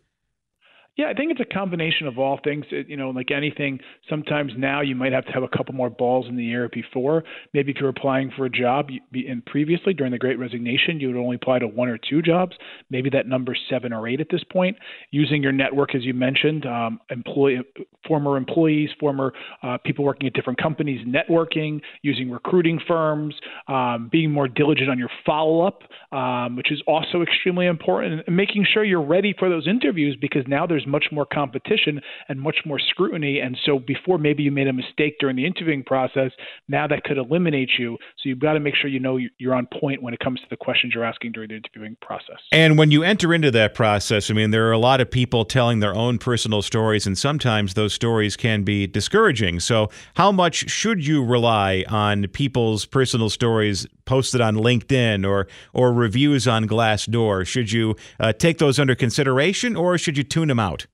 Yeah, 0.97 1.07
I 1.09 1.13
think 1.13 1.29
it's 1.31 1.41
a 1.41 1.53
combination 1.53 2.07
of 2.07 2.17
all 2.17 2.39
things. 2.41 2.65
It, 2.71 2.87
you 2.87 2.95
know, 2.95 3.09
like 3.09 3.29
anything, 3.29 3.79
sometimes 4.09 4.53
now 4.57 4.79
you 4.79 4.95
might 4.95 5.11
have 5.11 5.25
to 5.25 5.31
have 5.33 5.43
a 5.43 5.49
couple 5.49 5.73
more 5.73 5.89
balls 5.89 6.25
in 6.29 6.37
the 6.37 6.51
air 6.53 6.69
before. 6.69 7.25
Maybe 7.53 7.73
if 7.73 7.79
you're 7.81 7.89
applying 7.89 8.31
for 8.35 8.45
a 8.45 8.49
job, 8.49 8.89
you, 9.11 9.41
previously 9.45 9.93
during 9.93 10.13
the 10.13 10.17
Great 10.17 10.39
Resignation, 10.39 11.01
you 11.01 11.09
would 11.09 11.17
only 11.17 11.35
apply 11.35 11.59
to 11.59 11.67
one 11.67 11.89
or 11.89 11.97
two 11.97 12.21
jobs. 12.21 12.55
Maybe 12.89 13.09
that 13.09 13.27
number 13.27 13.57
seven 13.69 13.91
or 13.91 14.07
eight 14.07 14.21
at 14.21 14.27
this 14.31 14.43
point. 14.49 14.77
Using 15.11 15.43
your 15.43 15.51
network, 15.51 15.95
as 15.95 16.03
you 16.05 16.13
mentioned, 16.13 16.65
um, 16.65 17.01
employee, 17.09 17.59
former 18.07 18.37
employees, 18.37 18.89
former 18.97 19.33
uh, 19.63 19.77
people 19.83 20.05
working 20.05 20.27
at 20.27 20.33
different 20.33 20.61
companies, 20.61 21.05
networking, 21.05 21.81
using 22.03 22.31
recruiting 22.31 22.79
firms, 22.87 23.35
um, 23.67 24.07
being 24.09 24.31
more 24.31 24.47
diligent 24.47 24.89
on 24.89 24.97
your 24.97 25.09
follow 25.25 25.67
up, 25.67 25.81
um, 26.13 26.55
which 26.55 26.71
is 26.71 26.81
also 26.87 27.21
extremely 27.21 27.65
important, 27.65 28.23
and 28.25 28.37
making 28.37 28.65
sure 28.73 28.85
you're 28.85 29.01
ready 29.01 29.35
for 29.37 29.49
those 29.49 29.67
interviews 29.67 30.17
because 30.21 30.43
now 30.47 30.65
there's 30.65 30.84
there's 30.85 30.91
much 30.91 31.05
more 31.11 31.25
competition 31.25 32.01
and 32.29 32.39
much 32.39 32.57
more 32.65 32.79
scrutiny. 32.79 33.39
And 33.39 33.57
so 33.65 33.79
before 33.79 34.17
maybe 34.17 34.43
you 34.43 34.51
made 34.51 34.67
a 34.67 34.73
mistake 34.73 35.17
during 35.19 35.35
the 35.35 35.45
interviewing 35.45 35.83
process, 35.83 36.31
now 36.67 36.87
that 36.87 37.03
could 37.03 37.17
eliminate 37.17 37.71
you. 37.77 37.97
So 38.17 38.29
you've 38.29 38.39
got 38.39 38.53
to 38.53 38.59
make 38.59 38.75
sure 38.75 38.89
you 38.89 38.99
know 38.99 39.19
you're 39.37 39.53
on 39.53 39.67
point 39.79 40.01
when 40.01 40.13
it 40.13 40.19
comes 40.19 40.39
to 40.41 40.45
the 40.49 40.57
questions 40.57 40.93
you're 40.93 41.05
asking 41.05 41.33
during 41.33 41.49
the 41.49 41.55
interviewing 41.55 41.97
process. 42.01 42.37
And 42.51 42.77
when 42.77 42.91
you 42.91 43.03
enter 43.03 43.33
into 43.33 43.51
that 43.51 43.73
process, 43.73 44.29
I 44.29 44.33
mean, 44.33 44.51
there 44.51 44.67
are 44.67 44.71
a 44.71 44.77
lot 44.77 45.01
of 45.01 45.09
people 45.09 45.45
telling 45.45 45.79
their 45.79 45.95
own 45.95 46.17
personal 46.17 46.61
stories, 46.61 47.07
and 47.07 47.17
sometimes 47.17 47.73
those 47.73 47.93
stories 47.93 48.35
can 48.35 48.63
be 48.63 48.87
discouraging. 48.87 49.59
So, 49.59 49.89
how 50.15 50.31
much 50.31 50.69
should 50.69 51.05
you 51.05 51.23
rely 51.23 51.85
on 51.89 52.27
people's 52.27 52.85
personal 52.85 53.29
stories 53.29 53.87
posted 54.05 54.41
on 54.41 54.55
LinkedIn 54.55 55.27
or 55.27 55.47
or 55.73 55.93
reviews 55.93 56.47
on 56.47 56.67
Glassdoor? 56.67 57.45
Should 57.45 57.71
you 57.71 57.95
uh, 58.19 58.33
take 58.33 58.57
those 58.57 58.79
under 58.79 58.95
consideration, 58.95 59.75
or 59.75 59.97
should 59.97 60.17
you 60.17 60.23
tune 60.23 60.47
them 60.47 60.59
out? 60.59 60.87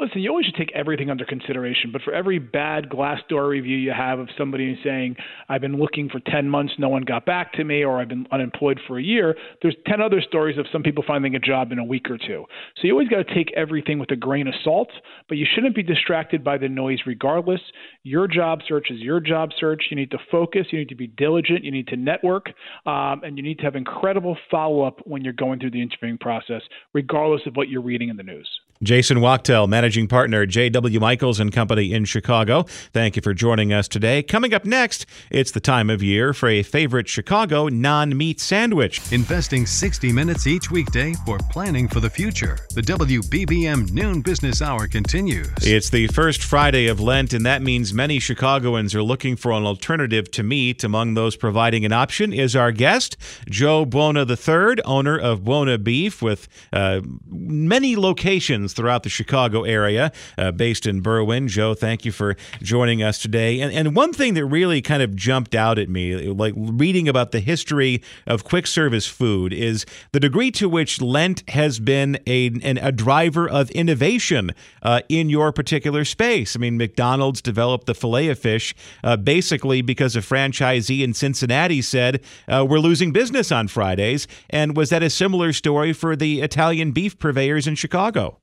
Listen, 0.00 0.20
you 0.20 0.30
always 0.30 0.46
should 0.46 0.54
take 0.54 0.72
everything 0.74 1.10
under 1.10 1.24
consideration. 1.24 1.90
But 1.92 2.02
for 2.02 2.12
every 2.12 2.38
bad 2.38 2.88
Glassdoor 2.88 3.48
review 3.48 3.76
you 3.76 3.92
have 3.92 4.18
of 4.18 4.28
somebody 4.36 4.78
saying, 4.82 5.16
I've 5.48 5.60
been 5.60 5.76
looking 5.76 6.08
for 6.08 6.20
10 6.20 6.48
months, 6.48 6.72
no 6.78 6.88
one 6.88 7.02
got 7.02 7.26
back 7.26 7.52
to 7.54 7.64
me, 7.64 7.84
or 7.84 8.00
I've 8.00 8.08
been 8.08 8.26
unemployed 8.32 8.80
for 8.86 8.98
a 8.98 9.02
year, 9.02 9.36
there's 9.62 9.76
10 9.86 10.00
other 10.00 10.20
stories 10.20 10.58
of 10.58 10.66
some 10.72 10.82
people 10.82 11.04
finding 11.06 11.34
a 11.34 11.38
job 11.38 11.72
in 11.72 11.78
a 11.78 11.84
week 11.84 12.10
or 12.10 12.18
two. 12.18 12.44
So 12.76 12.82
you 12.84 12.92
always 12.92 13.08
got 13.08 13.26
to 13.26 13.34
take 13.34 13.52
everything 13.56 13.98
with 13.98 14.10
a 14.10 14.16
grain 14.16 14.46
of 14.46 14.54
salt, 14.64 14.90
but 15.28 15.38
you 15.38 15.46
shouldn't 15.54 15.74
be 15.74 15.82
distracted 15.82 16.42
by 16.42 16.58
the 16.58 16.68
noise 16.68 17.00
regardless. 17.06 17.60
Your 18.02 18.26
job 18.26 18.60
search 18.66 18.90
is 18.90 19.00
your 19.00 19.20
job 19.20 19.50
search. 19.58 19.84
You 19.90 19.96
need 19.96 20.10
to 20.12 20.18
focus, 20.30 20.66
you 20.70 20.78
need 20.78 20.88
to 20.88 20.94
be 20.94 21.06
diligent, 21.06 21.64
you 21.64 21.70
need 21.70 21.88
to 21.88 21.96
network, 21.96 22.46
um, 22.86 23.22
and 23.22 23.36
you 23.36 23.42
need 23.42 23.58
to 23.58 23.64
have 23.64 23.76
incredible 23.76 24.36
follow 24.50 24.82
up 24.82 25.00
when 25.04 25.22
you're 25.22 25.32
going 25.32 25.60
through 25.60 25.72
the 25.72 25.82
interviewing 25.82 26.18
process, 26.18 26.62
regardless 26.94 27.42
of 27.46 27.56
what 27.56 27.68
you're 27.68 27.82
reading 27.82 28.08
in 28.08 28.16
the 28.16 28.22
news. 28.22 28.48
Jason 28.82 29.20
Wachtel, 29.20 29.66
managing 29.66 30.08
partner, 30.08 30.46
J.W. 30.46 31.00
Michaels 31.00 31.38
and 31.38 31.52
Company 31.52 31.92
in 31.92 32.06
Chicago. 32.06 32.62
Thank 32.94 33.14
you 33.14 33.20
for 33.20 33.34
joining 33.34 33.74
us 33.74 33.86
today. 33.86 34.22
Coming 34.22 34.54
up 34.54 34.64
next, 34.64 35.04
it's 35.30 35.50
the 35.50 35.60
time 35.60 35.90
of 35.90 36.02
year 36.02 36.32
for 36.32 36.48
a 36.48 36.62
favorite 36.62 37.06
Chicago 37.06 37.68
non 37.68 38.16
meat 38.16 38.40
sandwich. 38.40 39.12
Investing 39.12 39.66
60 39.66 40.12
minutes 40.12 40.46
each 40.46 40.70
weekday 40.70 41.12
for 41.26 41.38
planning 41.50 41.88
for 41.88 42.00
the 42.00 42.08
future. 42.08 42.56
The 42.74 42.80
WBBM 42.80 43.92
Noon 43.92 44.22
Business 44.22 44.62
Hour 44.62 44.88
continues. 44.88 45.50
It's 45.60 45.90
the 45.90 46.06
first 46.06 46.42
Friday 46.42 46.86
of 46.86 47.00
Lent, 47.00 47.34
and 47.34 47.44
that 47.44 47.60
means 47.60 47.92
many 47.92 48.18
Chicagoans 48.18 48.94
are 48.94 49.02
looking 49.02 49.36
for 49.36 49.52
an 49.52 49.66
alternative 49.66 50.30
to 50.30 50.42
meat. 50.42 50.82
Among 50.84 51.12
those 51.12 51.36
providing 51.36 51.84
an 51.84 51.92
option 51.92 52.32
is 52.32 52.56
our 52.56 52.72
guest, 52.72 53.18
Joe 53.46 53.84
Buona 53.84 54.24
III, 54.24 54.82
owner 54.86 55.18
of 55.18 55.44
Buona 55.44 55.76
Beef, 55.76 56.22
with 56.22 56.48
uh, 56.72 57.02
many 57.28 57.94
locations 57.94 58.69
throughout 58.72 59.02
the 59.02 59.08
Chicago 59.08 59.62
area, 59.62 60.12
uh, 60.38 60.52
based 60.52 60.86
in 60.86 61.02
Berwyn. 61.02 61.48
Joe, 61.48 61.74
thank 61.74 62.04
you 62.04 62.12
for 62.12 62.36
joining 62.62 63.02
us 63.02 63.18
today. 63.18 63.60
And, 63.60 63.72
and 63.72 63.96
one 63.96 64.12
thing 64.12 64.34
that 64.34 64.44
really 64.44 64.82
kind 64.82 65.02
of 65.02 65.14
jumped 65.16 65.54
out 65.54 65.78
at 65.78 65.88
me, 65.88 66.28
like 66.28 66.54
reading 66.56 67.08
about 67.08 67.32
the 67.32 67.40
history 67.40 68.02
of 68.26 68.44
quick 68.44 68.66
service 68.66 69.06
food, 69.06 69.52
is 69.52 69.86
the 70.12 70.20
degree 70.20 70.50
to 70.52 70.68
which 70.68 71.00
Lent 71.00 71.48
has 71.48 71.80
been 71.80 72.18
a, 72.26 72.46
an, 72.62 72.78
a 72.78 72.92
driver 72.92 73.48
of 73.48 73.70
innovation 73.70 74.52
uh, 74.82 75.00
in 75.08 75.28
your 75.28 75.52
particular 75.52 76.04
space. 76.04 76.56
I 76.56 76.58
mean, 76.58 76.76
McDonald's 76.76 77.40
developed 77.40 77.86
the 77.86 77.94
filet 77.94 78.28
of 78.28 78.38
fish 78.38 78.74
uh, 79.04 79.16
basically 79.16 79.82
because 79.82 80.16
a 80.16 80.20
franchisee 80.20 81.02
in 81.02 81.14
Cincinnati 81.14 81.82
said, 81.82 82.22
uh, 82.48 82.66
We're 82.68 82.78
losing 82.78 83.12
business 83.12 83.52
on 83.52 83.68
Fridays. 83.68 84.26
And 84.48 84.76
was 84.76 84.90
that 84.90 85.02
a 85.02 85.10
similar 85.10 85.52
story 85.52 85.92
for 85.92 86.16
the 86.16 86.40
Italian 86.40 86.92
beef 86.92 87.18
purveyors 87.18 87.66
in 87.66 87.74
Chicago? 87.74 88.40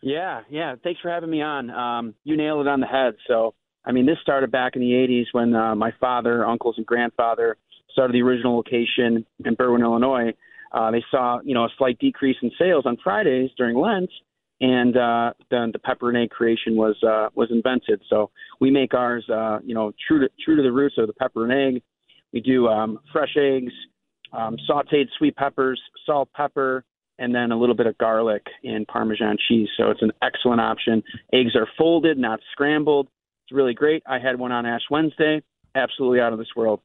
Yeah, 0.00 0.42
yeah. 0.48 0.76
Thanks 0.82 1.00
for 1.00 1.10
having 1.10 1.30
me 1.30 1.42
on. 1.42 1.70
Um, 1.70 2.14
you 2.24 2.36
nailed 2.36 2.66
it 2.66 2.70
on 2.70 2.80
the 2.80 2.86
head. 2.86 3.14
So, 3.26 3.54
I 3.84 3.92
mean, 3.92 4.06
this 4.06 4.18
started 4.22 4.50
back 4.50 4.76
in 4.76 4.80
the 4.80 4.92
80s 4.92 5.26
when 5.32 5.54
uh, 5.54 5.74
my 5.74 5.92
father, 6.00 6.46
uncles, 6.46 6.76
and 6.76 6.86
grandfather 6.86 7.56
started 7.92 8.14
the 8.14 8.22
original 8.22 8.56
location 8.56 9.26
in 9.44 9.56
Berwyn, 9.56 9.82
Illinois. 9.82 10.32
Uh, 10.72 10.90
they 10.90 11.02
saw, 11.10 11.40
you 11.42 11.54
know, 11.54 11.64
a 11.64 11.68
slight 11.78 11.98
decrease 11.98 12.36
in 12.42 12.50
sales 12.58 12.84
on 12.86 12.96
Fridays 13.02 13.50
during 13.56 13.76
Lent, 13.76 14.10
and 14.60 14.96
uh, 14.96 15.32
then 15.50 15.70
the 15.72 15.78
pepper 15.78 16.10
and 16.10 16.18
egg 16.18 16.30
creation 16.30 16.76
was 16.76 16.96
uh, 17.02 17.28
was 17.34 17.48
invented. 17.50 18.02
So 18.10 18.30
we 18.60 18.70
make 18.70 18.92
ours, 18.92 19.24
uh, 19.32 19.60
you 19.64 19.74
know, 19.74 19.92
true 20.06 20.20
to 20.20 20.28
true 20.44 20.56
to 20.56 20.62
the 20.62 20.72
roots 20.72 20.96
of 20.98 21.06
the 21.06 21.14
pepper 21.14 21.44
and 21.44 21.76
egg. 21.76 21.82
We 22.32 22.40
do 22.40 22.68
um, 22.68 22.98
fresh 23.12 23.34
eggs, 23.38 23.72
um, 24.32 24.58
sautéed 24.68 25.06
sweet 25.16 25.36
peppers, 25.36 25.80
salt, 26.04 26.28
pepper, 26.34 26.84
and 27.18 27.34
then 27.34 27.52
a 27.52 27.58
little 27.58 27.74
bit 27.74 27.86
of 27.86 27.98
garlic 27.98 28.46
and 28.64 28.86
Parmesan 28.86 29.36
cheese. 29.48 29.68
So 29.76 29.90
it's 29.90 30.02
an 30.02 30.12
excellent 30.22 30.60
option. 30.60 31.02
Eggs 31.32 31.56
are 31.56 31.68
folded, 31.76 32.18
not 32.18 32.40
scrambled. 32.52 33.08
It's 33.44 33.52
really 33.52 33.74
great. 33.74 34.02
I 34.06 34.18
had 34.18 34.38
one 34.38 34.52
on 34.52 34.66
Ash 34.66 34.82
Wednesday. 34.90 35.42
Absolutely 35.74 36.20
out 36.20 36.32
of 36.32 36.38
this 36.38 36.54
world. 36.56 36.80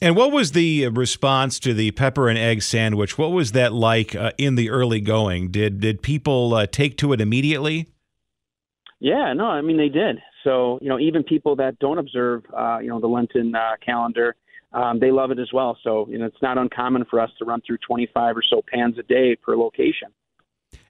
And 0.00 0.14
what 0.14 0.30
was 0.30 0.52
the 0.52 0.86
response 0.88 1.58
to 1.60 1.74
the 1.74 1.90
pepper 1.90 2.28
and 2.28 2.38
egg 2.38 2.62
sandwich? 2.62 3.18
What 3.18 3.32
was 3.32 3.52
that 3.52 3.72
like 3.72 4.14
uh, 4.14 4.30
in 4.38 4.54
the 4.54 4.70
early 4.70 5.00
going? 5.00 5.50
Did 5.50 5.80
did 5.80 6.02
people 6.02 6.54
uh, 6.54 6.66
take 6.66 6.96
to 6.98 7.12
it 7.12 7.20
immediately? 7.20 7.88
Yeah, 9.00 9.32
no, 9.32 9.46
I 9.46 9.60
mean 9.60 9.76
they 9.76 9.88
did. 9.88 10.18
So 10.44 10.78
you 10.80 10.88
know, 10.88 11.00
even 11.00 11.24
people 11.24 11.56
that 11.56 11.80
don't 11.80 11.98
observe, 11.98 12.44
uh, 12.56 12.78
you 12.78 12.88
know, 12.88 13.00
the 13.00 13.08
Lenten 13.08 13.52
uh, 13.56 13.72
calendar, 13.84 14.36
um, 14.72 15.00
they 15.00 15.10
love 15.10 15.30
it 15.30 15.38
as 15.38 15.52
well. 15.52 15.78
So 15.82 16.06
you 16.08 16.18
know, 16.18 16.26
it's 16.26 16.42
not 16.42 16.58
uncommon 16.58 17.04
for 17.10 17.20
us 17.20 17.30
to 17.38 17.44
run 17.44 17.60
through 17.66 17.78
25 17.86 18.36
or 18.36 18.42
so 18.48 18.62
pans 18.72 18.98
a 18.98 19.02
day 19.02 19.36
per 19.36 19.56
location. 19.56 20.08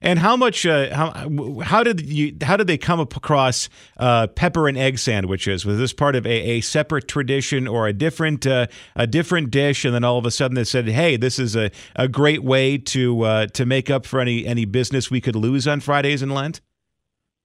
And 0.01 0.19
how 0.19 0.37
much? 0.37 0.65
Uh, 0.65 0.93
how 0.95 1.61
how 1.61 1.83
did 1.83 2.01
you 2.01 2.35
how 2.41 2.55
did 2.55 2.67
they 2.67 2.77
come 2.77 3.01
across 3.01 3.69
uh, 3.97 4.27
pepper 4.27 4.67
and 4.69 4.77
egg 4.77 4.97
sandwiches? 4.97 5.65
Was 5.65 5.77
this 5.77 5.91
part 5.91 6.15
of 6.15 6.25
a, 6.25 6.29
a 6.29 6.61
separate 6.61 7.07
tradition 7.07 7.67
or 7.67 7.87
a 7.87 7.93
different 7.93 8.47
uh, 8.47 8.67
a 8.95 9.07
different 9.07 9.51
dish? 9.51 9.83
And 9.83 9.93
then 9.93 10.05
all 10.05 10.17
of 10.17 10.25
a 10.25 10.31
sudden 10.31 10.55
they 10.55 10.63
said, 10.63 10.87
"Hey, 10.87 11.17
this 11.17 11.37
is 11.37 11.55
a, 11.55 11.69
a 11.97 12.07
great 12.07 12.43
way 12.43 12.77
to 12.77 13.21
uh, 13.23 13.47
to 13.47 13.65
make 13.65 13.89
up 13.89 14.05
for 14.05 14.21
any 14.21 14.45
any 14.45 14.63
business 14.63 15.11
we 15.11 15.19
could 15.19 15.35
lose 15.35 15.67
on 15.67 15.81
Fridays 15.81 16.21
in 16.21 16.29
Lent." 16.29 16.61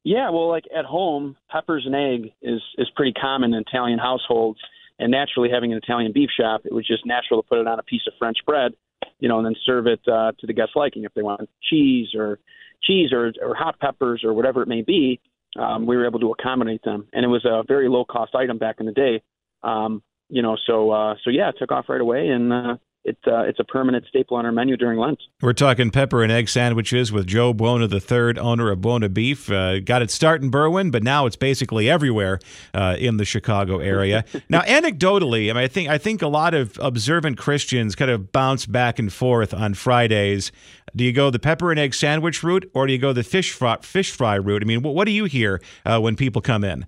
Yeah, 0.05 0.31
well, 0.31 0.49
like 0.49 0.65
at 0.77 0.85
home, 0.85 1.37
peppers 1.51 1.87
and 1.87 1.95
egg 1.95 2.33
is 2.41 2.63
is 2.79 2.89
pretty 2.95 3.15
common 3.15 3.53
in 3.53 3.65
Italian 3.67 3.99
households, 3.99 4.61
and 4.99 5.11
naturally, 5.11 5.51
having 5.53 5.73
an 5.73 5.79
Italian 5.79 6.13
beef 6.13 6.31
shop, 6.39 6.63
it 6.65 6.73
was 6.73 6.87
just 6.87 7.05
natural 7.05 7.43
to 7.43 7.49
put 7.49 7.59
it 7.59 7.67
on 7.67 7.79
a 7.79 7.83
piece 7.83 8.03
of 8.07 8.15
French 8.19 8.39
bread 8.47 8.73
you 9.19 9.29
know, 9.29 9.39
and 9.39 9.47
then 9.47 9.55
serve 9.65 9.87
it 9.87 10.01
uh, 10.07 10.33
to 10.39 10.47
the 10.47 10.53
guest's 10.53 10.77
liking. 10.77 11.05
If 11.05 11.15
they 11.15 11.23
want 11.23 11.49
cheese 11.63 12.09
or 12.15 12.39
cheese 12.83 13.13
or, 13.13 13.33
or 13.43 13.55
hot 13.55 13.79
peppers 13.81 14.23
or 14.25 14.35
whatever 14.35 14.63
it 14.63 14.69
may 14.69 14.83
be, 14.83 15.21
um, 15.59 15.87
we 15.87 15.97
were 15.97 16.07
able 16.07 16.21
to 16.21 16.33
accommodate 16.33 16.83
them, 16.83 17.07
and 17.13 17.25
it 17.25 17.29
was 17.29 17.45
a 17.45 17.63
very 17.67 17.89
low 17.89 18.05
cost 18.05 18.35
item 18.35 18.59
back 18.59 18.77
in 18.81 18.87
the 18.87 18.93
day. 18.93 19.23
Um, 19.63 20.03
you 20.29 20.43
know, 20.43 20.57
so 20.67 20.91
uh, 20.91 21.15
so 21.25 21.31
yeah, 21.31 21.51
it 21.51 21.57
took 21.59 21.71
off 21.71 21.89
right 21.89 22.01
away, 22.01 22.29
and 22.29 22.53
uh, 22.53 22.77
it's 23.05 23.21
uh, 23.27 23.43
it's 23.43 23.61
a 23.61 23.65
permanent 23.65 24.07
staple 24.07 24.37
on 24.37 24.47
our 24.47 24.53
menu 24.53 24.77
during 24.77 24.99
Lent. 24.99 25.19
We're 25.43 25.53
talking 25.53 25.91
pepper 25.91 26.23
and 26.23 26.33
egg 26.33 26.49
sandwiches 26.49 27.13
with 27.13 27.27
Joe 27.27 27.53
Buona 27.53 27.87
III, 27.87 28.39
owner 28.39 28.71
of 28.71 28.81
Buona 28.81 29.09
Beef. 29.09 29.51
Uh, 29.51 29.81
got 29.81 30.03
its 30.03 30.15
start 30.15 30.43
in 30.43 30.51
Berwyn, 30.51 30.91
but 30.91 31.03
now 31.03 31.27
it's 31.27 31.37
basically 31.37 31.91
everywhere 31.91 32.39
uh, 32.73 32.97
in 32.99 33.19
the 33.19 33.25
Chicago 33.25 33.79
area. 33.79 34.25
now, 34.49 34.63
anecdotally, 34.63 35.51
I 35.51 35.53
mean, 35.53 35.65
I 35.65 35.69
think 35.69 35.89
I 35.89 35.99
think 35.99 36.23
a 36.23 36.29
lot 36.29 36.55
of 36.55 36.79
observant 36.81 37.37
Christians 37.37 37.95
kind 37.95 38.11
of 38.11 38.33
bounce 38.33 38.67
back 38.67 38.99
and 38.99 39.13
forth 39.13 39.53
on 39.53 39.75
Fridays. 39.75 40.51
Do 40.97 41.05
you 41.05 41.13
go 41.13 41.31
the 41.31 41.39
pepper 41.39 41.71
and 41.71 41.79
egg 41.79 41.95
sandwich 41.95 42.43
route, 42.43 42.71
or 42.75 42.87
do 42.87 42.93
you 42.93 42.99
go 42.99 43.13
the 43.13 43.25
fish 43.25 43.53
fry, 43.53 43.79
fish 43.83 44.13
fry 44.13 44.37
route? 44.37 44.63
I 44.63 44.67
mean, 44.67 44.83
what, 44.83 44.95
what 44.95 45.05
do 45.05 45.13
you 45.13 45.25
hear 45.25 45.61
uh, 45.85 46.01
when 46.01 46.17
people 46.17 46.41
come 46.41 46.65
in? 46.65 46.87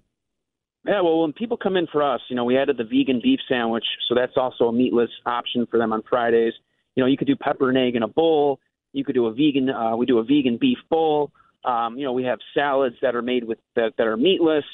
Yeah, 0.86 1.00
well, 1.00 1.22
when 1.22 1.32
people 1.32 1.56
come 1.56 1.76
in 1.76 1.88
for 1.88 2.02
us, 2.02 2.20
you 2.28 2.36
know, 2.36 2.44
we 2.44 2.56
added 2.56 2.76
the 2.76 2.84
vegan 2.84 3.20
beef 3.20 3.40
sandwich, 3.48 3.84
so 4.08 4.14
that's 4.14 4.36
also 4.36 4.66
a 4.66 4.72
meatless 4.72 5.10
option 5.24 5.66
for 5.68 5.78
them 5.78 5.92
on 5.92 6.02
Fridays. 6.08 6.52
You 6.94 7.02
know, 7.02 7.08
you 7.08 7.16
could 7.16 7.26
do 7.26 7.34
pepper 7.34 7.68
and 7.68 7.76
egg 7.76 7.96
in 7.96 8.04
a 8.04 8.08
bowl. 8.08 8.60
You 8.92 9.04
could 9.04 9.14
do 9.14 9.26
a 9.26 9.32
vegan. 9.32 9.68
Uh, 9.68 9.96
we 9.96 10.06
do 10.06 10.18
a 10.18 10.24
vegan 10.24 10.58
beef 10.60 10.78
bowl. 10.88 11.32
Um, 11.64 11.98
you 11.98 12.04
know, 12.04 12.12
we 12.12 12.22
have 12.24 12.38
salads 12.54 12.94
that 13.02 13.16
are 13.16 13.22
made 13.22 13.42
with 13.44 13.58
that, 13.74 13.94
that 13.98 14.06
are 14.06 14.16
meatless. 14.16 14.64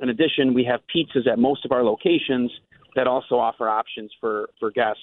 In 0.00 0.10
addition, 0.10 0.52
we 0.52 0.64
have 0.64 0.80
pizzas 0.94 1.26
at 1.26 1.38
most 1.38 1.64
of 1.64 1.72
our 1.72 1.82
locations 1.82 2.50
that 2.94 3.06
also 3.06 3.36
offer 3.36 3.68
options 3.68 4.12
for 4.20 4.50
for 4.60 4.70
guests. 4.70 5.00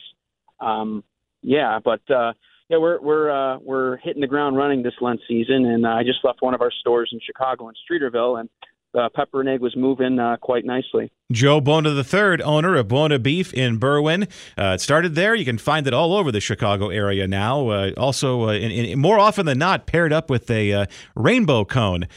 Um, 0.60 1.04
yeah, 1.42 1.80
but 1.84 2.02
uh, 2.12 2.34
yeah, 2.70 2.78
we're 2.78 3.02
we're 3.02 3.32
uh, 3.32 3.58
we're 3.60 3.98
hitting 3.98 4.22
the 4.22 4.28
ground 4.28 4.56
running 4.56 4.84
this 4.84 4.94
Lent 5.02 5.22
season, 5.28 5.66
and 5.66 5.86
uh, 5.86 5.90
I 5.90 6.04
just 6.04 6.20
left 6.24 6.44
one 6.44 6.54
of 6.54 6.62
our 6.62 6.72
stores 6.72 7.10
in 7.12 7.20
Chicago 7.26 7.70
in 7.70 7.76
Streeterville, 7.90 8.40
and 8.40 8.50
uh, 8.98 9.10
pepper 9.14 9.40
and 9.40 9.50
egg 9.50 9.62
was 9.62 9.76
moving 9.76 10.20
uh, 10.20 10.38
quite 10.38 10.66
nicely. 10.66 11.12
Joe 11.32 11.62
Buona 11.62 11.94
III, 11.94 12.42
owner 12.42 12.76
of 12.76 12.88
Buona 12.88 13.20
Beef 13.20 13.54
in 13.54 13.80
Berwyn. 13.80 14.24
Uh, 14.58 14.74
it 14.74 14.82
started 14.82 15.14
there. 15.14 15.36
You 15.36 15.46
can 15.46 15.60
find 15.60 15.86
it 15.86 15.94
all 15.94 16.14
over 16.14 16.32
the 16.32 16.42
Chicago 16.42 16.90
area 16.90 17.28
now. 17.28 17.70
Uh, 17.70 17.92
also, 17.98 18.50
uh, 18.50 18.54
in, 18.54 18.72
in, 18.72 19.00
more 19.00 19.20
often 19.20 19.46
than 19.46 19.60
not, 19.60 19.86
paired 19.86 20.12
up 20.12 20.30
with 20.30 20.50
a 20.50 20.74
uh, 20.74 20.86
rainbow 21.16 21.66
cone. 21.66 22.08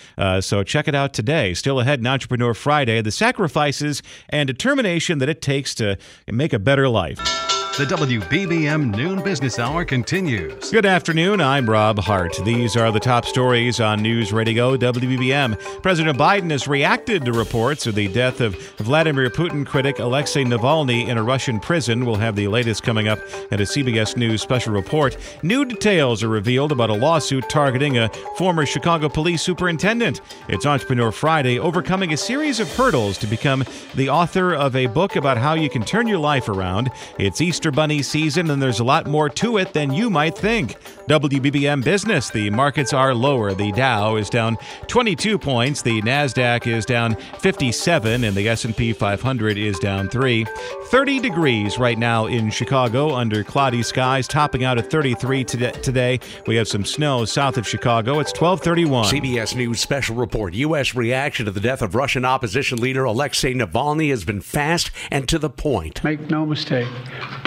so 0.41 0.63
check 0.63 0.89
it 0.89 0.95
out 0.95 1.13
today. 1.13 1.53
Still 1.53 1.81
ahead 1.81 1.99
in 1.99 2.07
Entrepreneur 2.07 2.55
Friday, 2.55 3.03
the 3.03 3.11
sacrifices 3.11 4.03
and 4.31 4.47
determination 4.47 5.19
that 5.19 5.29
it 5.29 5.43
takes 5.43 5.75
to 5.75 5.99
make 6.27 6.53
a 6.53 6.59
better 6.59 6.89
life. 6.89 7.52
The 7.79 7.87
WBBM 7.87 8.95
Noon 8.95 9.25
Business 9.25 9.59
Hour 9.59 9.87
continues. 9.87 10.71
Good 10.71 10.85
afternoon. 10.85 11.41
I'm 11.41 11.69
Rob 11.69 11.99
Hart. 12.01 12.39
These 12.45 12.77
are 12.77 12.93
the 12.93 13.01
top 13.01 13.25
stories 13.25 13.81
on 13.81 14.03
News 14.03 14.31
Radio 14.31 14.77
WBBM. 14.77 15.83
President 15.83 16.19
Biden 16.19 16.51
has 16.51 16.69
reacted 16.69 17.25
to 17.25 17.33
reports 17.33 17.87
of 17.87 17.95
the 17.95 18.09
death 18.09 18.43
of 18.43 18.57
Vladimir 18.77 19.31
Putin 19.31 19.65
critic 19.65 20.01
Alexei 20.01 20.45
Navalny 20.45 21.09
in 21.09 21.17
a 21.17 21.23
Russian 21.23 21.59
prison. 21.59 22.05
We'll 22.05 22.17
have 22.17 22.37
the 22.37 22.47
latest 22.47 22.83
coming 22.83 23.09
up 23.09 23.21
at 23.51 23.59
a 23.59 23.65
CBS 23.65 24.19
News 24.19 24.43
special 24.43 24.75
report. 24.75 25.17
New 25.43 25.65
details 25.65 26.23
are 26.23 26.29
revealed 26.29 26.73
about 26.73 26.91
a 26.91 26.95
lawsuit 26.95 27.49
targeting 27.49 27.97
a 27.97 28.11
former 28.37 28.67
Chicago 28.67 29.09
police 29.09 29.41
superintendent. 29.41 30.21
It's 30.47 30.67
Entrepreneur 30.67 31.11
Friday, 31.11 31.59
overcoming 31.59 32.13
a 32.13 32.19
series 32.19 32.61
of 32.61 32.71
hurdles 32.77 33.17
to 33.17 33.27
become 33.27 33.65
the 33.95 34.11
author 34.11 34.55
of 34.55 34.77
a 34.77 34.89
book 34.89 35.17
about 35.17 35.39
how 35.39 35.55
you 35.55 35.71
can 35.71 35.83
turn 35.87 36.07
your 36.07 36.19
life 36.19 36.51
around. 36.51 36.91
It's 37.19 37.41
Easter 37.41 37.62
Easter 37.63 37.71
Bunny 37.71 38.03
season, 38.03 38.51
and 38.51 38.61
there's 38.61 38.81
a 38.81 38.85
lot 38.85 39.07
more 39.07 39.29
to 39.29 39.59
it 39.59 39.73
than 39.73 39.93
you 39.93 40.11
might 40.11 40.37
think. 40.37 40.75
WBBM 41.09 41.85
Business, 41.85 42.29
the 42.29 42.51
markets 42.51 42.93
are 42.93 43.15
lower. 43.15 43.55
The 43.55 43.71
Dow 43.71 44.17
is 44.17 44.29
down 44.29 44.57
22 44.89 45.39
points, 45.39 45.81
the 45.81 46.03
Nasdaq 46.03 46.67
is 46.67 46.85
down 46.85 47.15
57, 47.39 48.25
and 48.25 48.37
the 48.37 48.49
S&P 48.49 48.93
500 48.93 49.57
is 49.57 49.79
down 49.79 50.09
3. 50.09 50.45
30 50.87 51.21
degrees 51.21 51.79
right 51.79 51.97
now 51.97 52.27
in 52.27 52.51
Chicago 52.51 53.15
under 53.15 53.45
cloudy 53.45 53.85
skies, 53.85 54.27
topping 54.27 54.65
out 54.65 54.77
at 54.77 54.91
33 54.91 55.45
today. 55.45 56.19
We 56.49 56.57
have 56.57 56.67
some 56.67 56.85
snow 56.85 57.25
south 57.25 57.59
of 57.59 57.69
Chicago. 57.69 58.19
It's 58.19 58.33
1231. 58.33 59.05
CBS 59.05 59.55
News 59.55 59.79
special 59.79 60.17
report. 60.17 60.55
U.S. 60.55 60.97
reaction 60.97 61.47
to 61.47 61.53
the 61.53 61.61
death 61.61 61.81
of 61.81 61.95
Russian 61.95 62.25
opposition 62.25 62.81
leader 62.81 63.05
Alexei 63.05 63.55
Navalny 63.55 64.11
has 64.11 64.25
been 64.25 64.41
fast 64.41 64.91
and 65.13 65.29
to 65.29 65.39
the 65.39 65.51
point. 65.51 66.03
Make 66.03 66.29
no 66.29 66.45
mistake, 66.45 66.89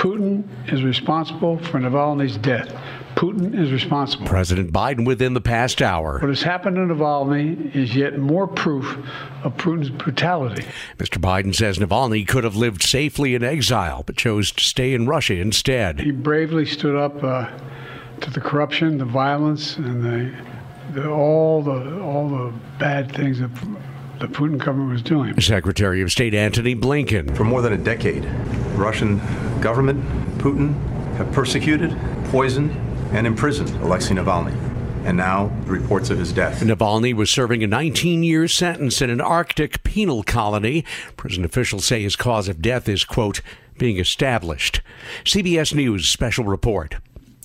Putin 0.05 0.43
is 0.71 0.83
responsible 0.83 1.57
for 1.57 1.79
Navalny's 1.79 2.37
death. 2.37 2.71
Putin 3.15 3.59
is 3.59 3.71
responsible. 3.71 4.27
President 4.27 4.71
Biden 4.71 5.03
within 5.03 5.33
the 5.33 5.41
past 5.41 5.81
hour. 5.81 6.19
What 6.19 6.29
has 6.29 6.43
happened 6.43 6.75
to 6.75 6.81
Navalny 6.81 7.75
is 7.75 7.95
yet 7.95 8.19
more 8.19 8.45
proof 8.45 8.99
of 9.43 9.57
Putin's 9.57 9.89
brutality. 9.89 10.63
Mr. 10.99 11.17
Biden 11.17 11.55
says 11.55 11.79
Navalny 11.79 12.27
could 12.27 12.43
have 12.43 12.55
lived 12.55 12.83
safely 12.83 13.33
in 13.33 13.43
exile, 13.43 14.03
but 14.05 14.15
chose 14.15 14.51
to 14.51 14.63
stay 14.63 14.93
in 14.93 15.07
Russia 15.07 15.37
instead. 15.37 15.99
He 15.99 16.11
bravely 16.11 16.67
stood 16.67 16.95
up 16.95 17.23
uh, 17.23 17.49
to 18.21 18.29
the 18.29 18.41
corruption, 18.41 18.99
the 18.99 19.05
violence, 19.05 19.77
and 19.77 20.03
the, 20.03 20.35
the, 20.93 21.09
all 21.09 21.63
the 21.63 21.99
all 22.01 22.29
the 22.29 22.53
bad 22.77 23.11
things 23.11 23.39
that 23.39 23.49
the 24.19 24.27
Putin 24.27 24.57
government 24.57 24.91
was 24.91 25.01
doing. 25.01 25.39
Secretary 25.41 26.01
of 26.01 26.11
State 26.11 26.33
Antony 26.33 26.75
Blinken. 26.75 27.35
For 27.35 27.43
more 27.43 27.61
than 27.61 27.73
a 27.73 27.77
decade, 27.77 28.25
Russian 28.75 29.19
government, 29.61 30.03
Putin, 30.37 30.73
have 31.17 31.31
persecuted, 31.31 31.95
poisoned, 32.25 32.71
and 33.11 33.27
imprisoned 33.27 33.69
Alexei 33.81 34.15
Navalny. 34.15 34.53
And 35.05 35.17
now, 35.17 35.51
the 35.65 35.71
reports 35.71 36.09
of 36.09 36.17
his 36.17 36.33
death. 36.33 36.61
Navalny 36.61 37.13
was 37.13 37.29
serving 37.29 37.63
a 37.63 37.67
19 37.67 38.23
year 38.23 38.47
sentence 38.47 39.01
in 39.01 39.09
an 39.11 39.21
Arctic 39.21 39.83
penal 39.83 40.23
colony. 40.23 40.83
Prison 41.15 41.45
officials 41.45 41.85
say 41.85 42.01
his 42.01 42.15
cause 42.15 42.47
of 42.47 42.61
death 42.61 42.89
is, 42.89 43.03
quote, 43.03 43.41
being 43.77 43.97
established. 43.97 44.81
CBS 45.23 45.75
News 45.75 46.09
special 46.09 46.45
report. 46.45 46.95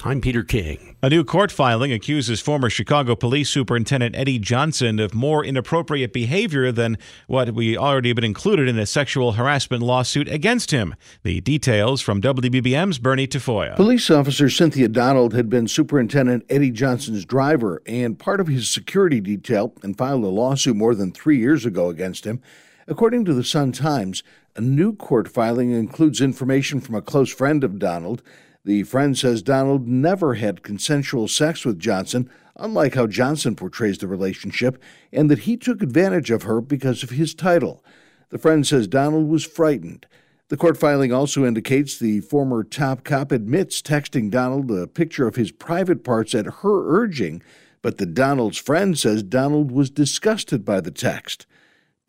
I'm 0.03 0.23
Peter 0.23 0.43
King. 0.43 0.97
A 1.03 1.11
new 1.11 1.25
court 1.25 1.53
filing 1.53 1.93
accuses 1.93 2.41
former 2.41 2.71
Chicago 2.71 3.15
Police 3.15 3.51
Superintendent 3.51 4.17
Eddie 4.17 4.39
Johnson 4.39 4.99
of 4.99 5.13
more 5.13 5.45
inappropriate 5.45 6.13
behavior 6.13 6.73
than 6.73 6.97
what 7.27 7.51
we 7.51 7.77
already 7.77 8.09
have 8.09 8.17
been 8.17 8.25
included 8.25 8.67
in 8.67 8.79
a 8.79 8.87
sexual 8.87 9.33
harassment 9.33 9.83
lawsuit 9.83 10.27
against 10.29 10.71
him. 10.71 10.95
The 11.23 11.43
details 11.43 12.01
from 12.01 12.23
WBBM's 12.23 12.99
Bernie 12.99 13.27
Tafoya. 13.27 13.77
Police 13.77 14.11
officer 14.11 14.49
Cynthia 14.49 14.89
Donald 14.89 15.35
had 15.35 15.51
been 15.51 15.69
Superintendent 15.69 16.45
Eddie 16.49 16.71
Johnson's 16.71 17.27
driver 17.27 17.83
and 17.85 18.19
part 18.19 18.41
of 18.41 18.47
his 18.47 18.71
security 18.71 19.21
detail 19.21 19.75
and 19.83 19.99
filed 19.99 20.25
a 20.25 20.29
lawsuit 20.29 20.77
more 20.77 20.95
than 20.95 21.13
three 21.13 21.39
years 21.39 21.67
ago 21.67 21.91
against 21.91 22.25
him. 22.25 22.41
According 22.89 23.27
to 23.27 23.35
the 23.35 23.45
Sun 23.45 23.73
Times, 23.73 24.23
a 24.57 24.61
new 24.61 24.95
court 24.97 25.29
filing 25.29 25.71
includes 25.71 26.21
information 26.21 26.81
from 26.81 26.95
a 26.95 27.03
close 27.03 27.33
friend 27.33 27.63
of 27.63 27.79
Donald 27.79 28.23
the 28.65 28.83
friend 28.83 29.17
says 29.17 29.43
Donald 29.43 29.89
never 29.89 30.35
had 30.35 30.63
consensual 30.63 31.29
sex 31.29 31.65
with 31.65 31.79
Johnson, 31.79 32.31
unlike 32.57 32.95
how 32.95 33.07
Johnson 33.07 33.57
portrays 33.57 33.99
the 33.99 34.07
relationship, 34.07 34.81
and 35.13 35.31
that 35.31 35.41
he 35.41 35.57
took 35.57 35.83
advantage 35.83 36.31
of 36.31 36.43
her 36.43 36.61
because 36.61 37.03
of 37.03 37.11
his 37.11 37.35
title. 37.35 37.83
The 38.29 38.39
friend 38.39 38.67
says 38.67 38.87
Donald 38.87 39.29
was 39.29 39.45
frightened. 39.45 40.07
The 40.49 40.57
court 40.57 40.77
filing 40.77 41.13
also 41.13 41.45
indicates 41.45 41.99
the 41.99 42.21
former 42.21 42.65
top 42.65 43.05
cop 43.05 43.33
admits 43.33 43.81
texting 43.81 44.31
Donald 44.31 44.71
a 44.71 44.87
picture 44.87 45.27
of 45.27 45.37
his 45.37 45.53
private 45.53 46.05
parts 46.05 46.35
at 46.35 46.47
her 46.47 47.01
urging, 47.03 47.43
but 47.83 47.99
the 47.99 48.07
Donald's 48.07 48.59
friend 48.59 48.99
says 48.99 49.23
Donald 49.23 49.71
was 49.71 49.91
disgusted 49.91 50.65
by 50.65 50.81
the 50.81 50.91
text. 50.91 51.47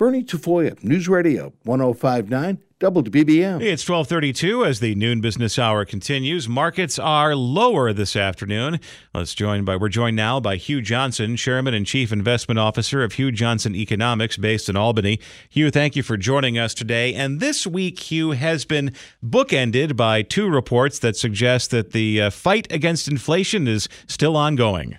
Bernie 0.02 0.24
Tafoya, 0.24 0.84
News 0.84 1.08
Radio 1.08 1.54
1059 1.62 2.58
WBBM. 2.80 3.62
It's 3.62 3.88
1232 3.88 4.66
as 4.66 4.80
the 4.80 4.96
noon 4.96 5.22
business 5.22 5.60
hour 5.60 5.86
continues. 5.86 6.50
Markets 6.50 6.98
are 6.98 7.36
lower 7.36 7.94
this 7.94 8.16
afternoon. 8.16 8.80
Let's 9.14 9.36
join 9.36 9.64
by 9.64 9.76
we're 9.76 9.90
joined 9.90 10.16
now 10.16 10.40
by 10.40 10.56
Hugh 10.56 10.82
Johnson, 10.82 11.38
Chairman 11.38 11.76
and 11.76 11.86
Chief 11.86 12.12
Investment 12.12 12.58
Officer 12.58 13.04
of 13.04 13.14
Hugh 13.14 13.32
Johnson 13.32 13.76
Economics 13.76 14.38
based 14.38 14.70
in 14.70 14.76
Albany. 14.76 15.20
Hugh, 15.52 15.70
thank 15.70 15.96
you 15.96 16.02
for 16.02 16.18
joining 16.18 16.58
us 16.58 16.74
today. 16.74 17.14
And 17.14 17.40
this 17.40 17.68
week, 17.68 18.00
Hugh, 18.00 18.32
has 18.32 18.66
been 18.66 18.96
bookended 19.24 19.96
by 19.96 20.24
two 20.24 20.50
reports 20.50 20.98
that 20.98 21.16
suggest 21.16 21.70
that 21.70 21.92
the 21.92 22.24
uh, 22.24 22.30
fight 22.32 22.66
against 22.72 23.08
inflation 23.08 23.68
is 23.68 23.88
still 24.08 24.36
ongoing. 24.36 24.98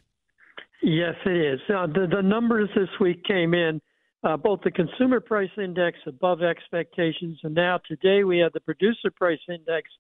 Yes, 0.81 1.17
it 1.27 1.55
is. 1.55 1.61
Uh, 1.69 1.89
the, 1.89 2.07
the 2.09 2.23
numbers 2.23 2.69
this 2.77 3.01
week 3.01 3.25
came 3.25 3.53
in 3.53 3.81
uh, 4.25 4.37
both 4.37 4.61
the 4.63 4.71
consumer 4.71 5.21
price 5.21 5.51
index 5.57 5.99
above 6.07 6.43
expectations, 6.43 7.39
and 7.43 7.55
now 7.55 7.81
today 7.87 8.25
we 8.25 8.39
have 8.39 8.53
the 8.53 8.61
producer 8.61 9.11
price 9.15 9.41
index 9.49 9.91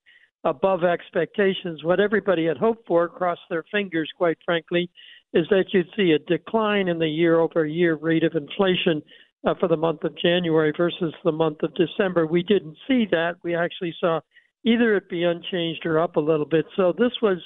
above 0.44 0.84
expectations. 0.84 1.84
What 1.84 2.00
everybody 2.00 2.46
had 2.46 2.56
hoped 2.56 2.86
for, 2.86 3.08
crossed 3.08 3.42
their 3.50 3.64
fingers, 3.70 4.10
quite 4.16 4.38
frankly, 4.44 4.90
is 5.32 5.46
that 5.50 5.66
you'd 5.72 5.88
see 5.96 6.12
a 6.12 6.18
decline 6.18 6.88
in 6.88 6.98
the 6.98 7.08
year 7.08 7.40
over 7.40 7.64
year 7.66 7.94
rate 7.94 8.24
of 8.24 8.34
inflation 8.34 9.02
uh, 9.44 9.54
for 9.58 9.68
the 9.68 9.76
month 9.76 10.04
of 10.04 10.16
January 10.18 10.72
versus 10.76 11.14
the 11.24 11.32
month 11.32 11.62
of 11.62 11.74
December. 11.74 12.26
We 12.26 12.42
didn't 12.42 12.76
see 12.86 13.06
that. 13.10 13.36
We 13.42 13.54
actually 13.54 13.94
saw 13.98 14.20
either 14.64 14.96
it 14.96 15.08
be 15.08 15.24
unchanged 15.24 15.84
or 15.84 15.98
up 15.98 16.16
a 16.16 16.20
little 16.20 16.46
bit. 16.46 16.66
So 16.76 16.92
this 16.96 17.12
was 17.20 17.38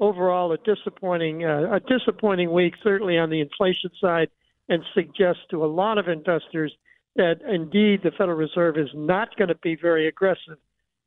overall 0.00 0.52
a 0.52 0.58
disappointing 0.58 1.44
uh, 1.44 1.72
a 1.72 1.80
disappointing 1.80 2.52
week, 2.52 2.74
certainly 2.82 3.18
on 3.18 3.30
the 3.30 3.40
inflation 3.40 3.90
side 4.00 4.28
and 4.68 4.82
suggests 4.94 5.42
to 5.50 5.64
a 5.64 5.66
lot 5.66 5.98
of 5.98 6.08
investors 6.08 6.72
that 7.16 7.36
indeed 7.48 8.00
the 8.02 8.10
Federal 8.12 8.36
Reserve 8.36 8.76
is 8.76 8.88
not 8.94 9.36
going 9.36 9.48
to 9.48 9.54
be 9.56 9.76
very 9.80 10.08
aggressive, 10.08 10.58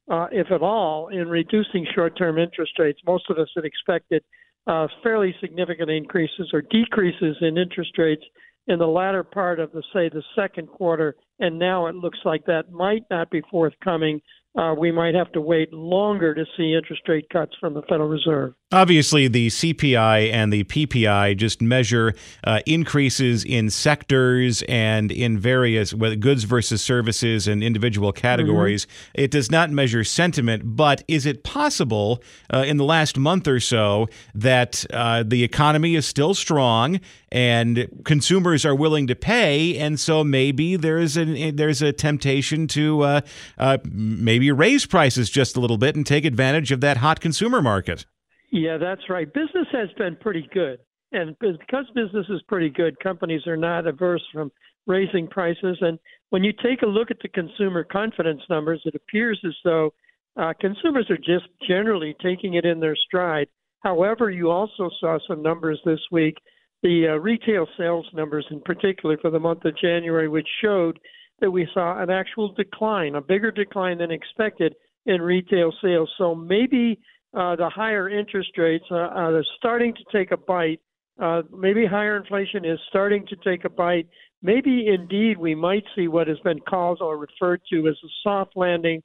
uh, 0.09 0.27
if 0.31 0.51
at 0.51 0.61
all, 0.61 1.09
in 1.09 1.27
reducing 1.27 1.85
short 1.93 2.17
term 2.17 2.37
interest 2.37 2.73
rates. 2.79 2.99
Most 3.05 3.29
of 3.29 3.37
us 3.37 3.49
had 3.55 3.65
expected 3.65 4.23
uh, 4.67 4.87
fairly 5.03 5.35
significant 5.41 5.89
increases 5.89 6.49
or 6.53 6.61
decreases 6.61 7.37
in 7.41 7.57
interest 7.57 7.97
rates 7.97 8.23
in 8.67 8.79
the 8.79 8.87
latter 8.87 9.23
part 9.23 9.59
of 9.59 9.71
the, 9.71 9.81
say, 9.93 10.09
the 10.09 10.23
second 10.35 10.67
quarter, 10.67 11.15
and 11.39 11.57
now 11.57 11.87
it 11.87 11.95
looks 11.95 12.19
like 12.25 12.45
that 12.45 12.71
might 12.71 13.03
not 13.09 13.29
be 13.31 13.41
forthcoming 13.49 14.21
uh, 14.55 14.73
we 14.73 14.91
might 14.91 15.13
have 15.13 15.31
to 15.33 15.41
wait 15.41 15.71
longer 15.71 16.33
to 16.33 16.45
see 16.55 16.73
interest 16.73 17.03
rate 17.07 17.29
cuts 17.29 17.53
from 17.59 17.73
the 17.73 17.81
Federal 17.83 18.09
Reserve. 18.09 18.53
Obviously, 18.71 19.27
the 19.27 19.47
CPI 19.47 20.31
and 20.33 20.51
the 20.51 20.63
PPI 20.65 21.37
just 21.37 21.61
measure 21.61 22.13
uh, 22.43 22.59
increases 22.65 23.45
in 23.45 23.69
sectors 23.69 24.63
and 24.63 25.11
in 25.11 25.37
various 25.37 25.93
goods 25.93 26.43
versus 26.43 26.81
services 26.81 27.47
and 27.47 27.63
individual 27.63 28.11
categories. 28.11 28.85
Mm-hmm. 28.85 29.21
It 29.21 29.31
does 29.31 29.51
not 29.51 29.69
measure 29.69 30.03
sentiment, 30.03 30.63
but 30.75 31.03
is 31.07 31.25
it 31.25 31.43
possible 31.43 32.21
uh, 32.53 32.65
in 32.67 32.77
the 32.77 32.83
last 32.83 33.17
month 33.17 33.47
or 33.47 33.59
so 33.59 34.09
that 34.33 34.85
uh, 34.91 35.23
the 35.25 35.43
economy 35.43 35.95
is 35.95 36.05
still 36.05 36.33
strong 36.33 36.99
and 37.31 37.87
consumers 38.05 38.65
are 38.65 38.75
willing 38.75 39.07
to 39.07 39.15
pay, 39.15 39.77
and 39.77 39.99
so 39.99 40.23
maybe 40.23 40.75
there's 40.75 41.17
a 41.17 41.51
there's 41.51 41.81
a 41.81 41.91
temptation 41.91 42.67
to 42.67 43.01
uh, 43.01 43.21
uh, 43.57 43.77
maybe 43.89 44.51
raise 44.51 44.85
prices 44.85 45.29
just 45.29 45.55
a 45.55 45.59
little 45.59 45.77
bit 45.77 45.95
and 45.95 46.05
take 46.05 46.25
advantage 46.25 46.71
of 46.71 46.81
that 46.81 46.97
hot 46.97 47.19
consumer 47.19 47.61
market. 47.61 48.05
Yeah, 48.51 48.77
that's 48.77 49.09
right. 49.09 49.31
Business 49.33 49.67
has 49.71 49.89
been 49.97 50.15
pretty 50.15 50.47
good. 50.53 50.79
And 51.11 51.37
because 51.39 51.85
business 51.95 52.25
is 52.29 52.41
pretty 52.47 52.69
good, 52.69 52.99
companies 52.99 53.47
are 53.47 53.57
not 53.57 53.87
averse 53.87 54.23
from 54.33 54.51
raising 54.87 55.27
prices. 55.27 55.77
And 55.81 55.99
when 56.29 56.43
you 56.43 56.51
take 56.51 56.81
a 56.81 56.87
look 56.87 57.11
at 57.11 57.17
the 57.21 57.29
consumer 57.29 57.83
confidence 57.83 58.41
numbers, 58.49 58.81
it 58.85 58.95
appears 58.95 59.39
as 59.45 59.55
though 59.63 59.93
uh, 60.35 60.53
consumers 60.59 61.09
are 61.09 61.17
just 61.17 61.47
generally 61.67 62.15
taking 62.21 62.55
it 62.55 62.65
in 62.65 62.79
their 62.79 62.95
stride. 62.95 63.47
However, 63.81 64.29
you 64.29 64.49
also 64.51 64.89
saw 64.99 65.17
some 65.27 65.41
numbers 65.41 65.79
this 65.85 65.99
week, 66.11 66.35
the 66.83 67.07
uh, 67.07 67.15
retail 67.15 67.67
sales 67.77 68.05
numbers 68.13 68.45
in 68.51 68.61
particular 68.61 69.17
for 69.21 69.31
the 69.31 69.39
month 69.39 69.65
of 69.65 69.77
January, 69.77 70.27
which 70.27 70.47
showed 70.61 70.99
that 71.39 71.51
we 71.51 71.67
saw 71.73 72.01
an 72.01 72.09
actual 72.09 72.53
decline, 72.53 73.15
a 73.15 73.21
bigger 73.21 73.51
decline 73.51 73.97
than 73.97 74.11
expected 74.11 74.75
in 75.05 75.21
retail 75.21 75.71
sales. 75.81 76.09
So 76.17 76.35
maybe 76.35 76.99
uh, 77.33 77.55
the 77.55 77.69
higher 77.69 78.09
interest 78.09 78.57
rates 78.57 78.85
uh, 78.91 78.95
are 78.95 79.43
starting 79.57 79.93
to 79.93 80.17
take 80.17 80.31
a 80.31 80.37
bite. 80.37 80.79
Uh, 81.21 81.41
maybe 81.51 81.85
higher 81.85 82.17
inflation 82.17 82.65
is 82.65 82.79
starting 82.89 83.25
to 83.27 83.35
take 83.43 83.65
a 83.65 83.69
bite. 83.69 84.07
Maybe 84.41 84.87
indeed 84.87 85.37
we 85.37 85.55
might 85.55 85.83
see 85.95 86.07
what 86.07 86.27
has 86.27 86.39
been 86.43 86.59
called 86.59 87.01
or 87.01 87.17
referred 87.17 87.61
to 87.71 87.87
as 87.87 87.95
a 88.03 88.07
soft 88.23 88.51
landing 88.55 89.01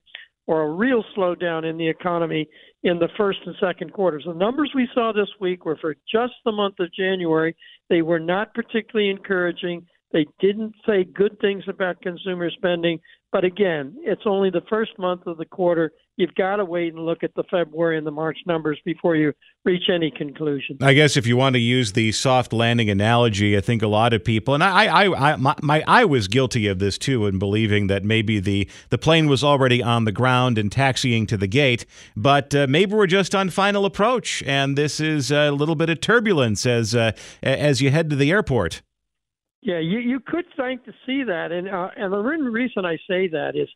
or 0.46 0.62
a 0.62 0.70
real 0.70 1.04
slowdown 1.16 1.68
in 1.68 1.76
the 1.76 1.88
economy 1.88 2.48
in 2.82 2.98
the 2.98 3.08
first 3.16 3.38
and 3.46 3.54
second 3.60 3.92
quarters. 3.92 4.24
The 4.26 4.34
numbers 4.34 4.72
we 4.74 4.88
saw 4.94 5.12
this 5.12 5.28
week 5.40 5.64
were 5.64 5.78
for 5.80 5.94
just 6.10 6.34
the 6.44 6.52
month 6.52 6.80
of 6.80 6.92
January. 6.92 7.54
They 7.88 8.02
were 8.02 8.20
not 8.20 8.54
particularly 8.54 9.10
encouraging. 9.10 9.86
They 10.12 10.26
didn't 10.40 10.74
say 10.86 11.04
good 11.04 11.38
things 11.40 11.64
about 11.68 12.02
consumer 12.02 12.50
spending. 12.50 12.98
But 13.30 13.44
again, 13.44 13.94
it's 13.98 14.22
only 14.26 14.50
the 14.50 14.64
first 14.68 14.98
month 14.98 15.26
of 15.26 15.38
the 15.38 15.46
quarter. 15.46 15.92
You've 16.16 16.34
got 16.34 16.56
to 16.56 16.64
wait 16.66 16.92
and 16.92 17.06
look 17.06 17.22
at 17.22 17.34
the 17.34 17.42
February 17.50 17.96
and 17.96 18.06
the 18.06 18.10
March 18.10 18.36
numbers 18.46 18.78
before 18.84 19.16
you 19.16 19.32
reach 19.64 19.84
any 19.90 20.10
conclusion. 20.10 20.76
I 20.82 20.92
guess 20.92 21.16
if 21.16 21.26
you 21.26 21.38
want 21.38 21.54
to 21.54 21.58
use 21.58 21.92
the 21.92 22.12
soft 22.12 22.52
landing 22.52 22.90
analogy, 22.90 23.56
I 23.56 23.62
think 23.62 23.80
a 23.80 23.86
lot 23.86 24.12
of 24.12 24.22
people, 24.22 24.52
and 24.52 24.62
I, 24.62 24.86
I, 24.86 25.32
I, 25.32 25.36
my, 25.36 25.54
my, 25.62 25.82
I 25.86 26.04
was 26.04 26.28
guilty 26.28 26.66
of 26.66 26.80
this 26.80 26.98
too, 26.98 27.26
in 27.26 27.38
believing 27.38 27.86
that 27.86 28.04
maybe 28.04 28.40
the 28.40 28.68
the 28.90 28.98
plane 28.98 29.26
was 29.26 29.42
already 29.42 29.82
on 29.82 30.04
the 30.04 30.12
ground 30.12 30.58
and 30.58 30.70
taxiing 30.70 31.26
to 31.28 31.38
the 31.38 31.46
gate, 31.46 31.86
but 32.14 32.54
uh, 32.54 32.66
maybe 32.68 32.94
we're 32.94 33.06
just 33.06 33.34
on 33.34 33.48
final 33.48 33.86
approach, 33.86 34.42
and 34.42 34.76
this 34.76 35.00
is 35.00 35.32
a 35.32 35.50
little 35.50 35.76
bit 35.76 35.88
of 35.88 36.00
turbulence 36.02 36.66
as 36.66 36.94
uh, 36.94 37.12
as 37.42 37.80
you 37.80 37.90
head 37.90 38.10
to 38.10 38.16
the 38.16 38.30
airport. 38.30 38.82
Yeah, 39.62 39.78
you 39.78 39.98
you 39.98 40.20
could 40.20 40.44
think 40.56 40.84
to 40.84 40.92
see 41.06 41.22
that, 41.22 41.52
and 41.52 41.68
uh, 41.68 41.88
and 41.96 42.12
the 42.12 42.18
reason 42.18 42.84
I 42.84 42.98
say 43.08 43.28
that 43.28 43.52
is 43.54 43.68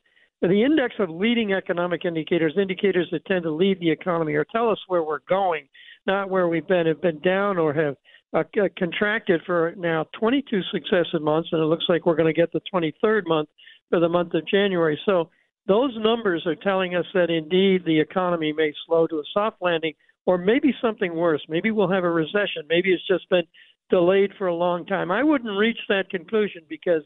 the 0.42 0.62
index 0.62 0.94
of 0.98 1.08
leading 1.10 1.52
economic 1.52 2.04
indicators, 2.04 2.54
indicators 2.60 3.08
that 3.12 3.24
tend 3.26 3.44
to 3.44 3.50
lead 3.50 3.80
the 3.80 3.90
economy 3.90 4.34
or 4.34 4.44
tell 4.44 4.70
us 4.70 4.78
where 4.86 5.02
we're 5.02 5.20
going, 5.28 5.66
not 6.06 6.30
where 6.30 6.48
we've 6.48 6.66
been, 6.66 6.86
have 6.86 7.00
been 7.00 7.20
down 7.20 7.58
or 7.58 7.72
have 7.72 7.96
uh, 8.34 8.42
contracted 8.76 9.40
for 9.46 9.74
now 9.76 10.04
22 10.18 10.60
successive 10.72 11.22
months, 11.22 11.48
and 11.52 11.62
it 11.62 11.66
looks 11.66 11.86
like 11.88 12.04
we're 12.04 12.16
going 12.16 12.32
to 12.32 12.38
get 12.38 12.52
the 12.52 12.60
23rd 12.72 13.22
month 13.26 13.48
for 13.88 14.00
the 14.00 14.08
month 14.08 14.34
of 14.34 14.46
January. 14.46 14.98
So 15.06 15.30
those 15.66 15.92
numbers 15.98 16.42
are 16.46 16.56
telling 16.56 16.94
us 16.94 17.06
that 17.14 17.30
indeed 17.30 17.82
the 17.84 17.98
economy 17.98 18.52
may 18.52 18.72
slow 18.86 19.06
to 19.06 19.16
a 19.16 19.24
soft 19.32 19.56
landing, 19.60 19.94
or 20.26 20.38
maybe 20.38 20.74
something 20.82 21.14
worse. 21.14 21.42
Maybe 21.48 21.70
we'll 21.70 21.90
have 21.90 22.04
a 22.04 22.10
recession. 22.10 22.64
Maybe 22.68 22.92
it's 22.92 23.06
just 23.06 23.28
been 23.30 23.44
delayed 23.90 24.32
for 24.36 24.48
a 24.48 24.54
long 24.54 24.84
time. 24.86 25.10
I 25.10 25.22
wouldn't 25.22 25.58
reach 25.58 25.78
that 25.88 26.10
conclusion 26.10 26.62
because 26.68 27.02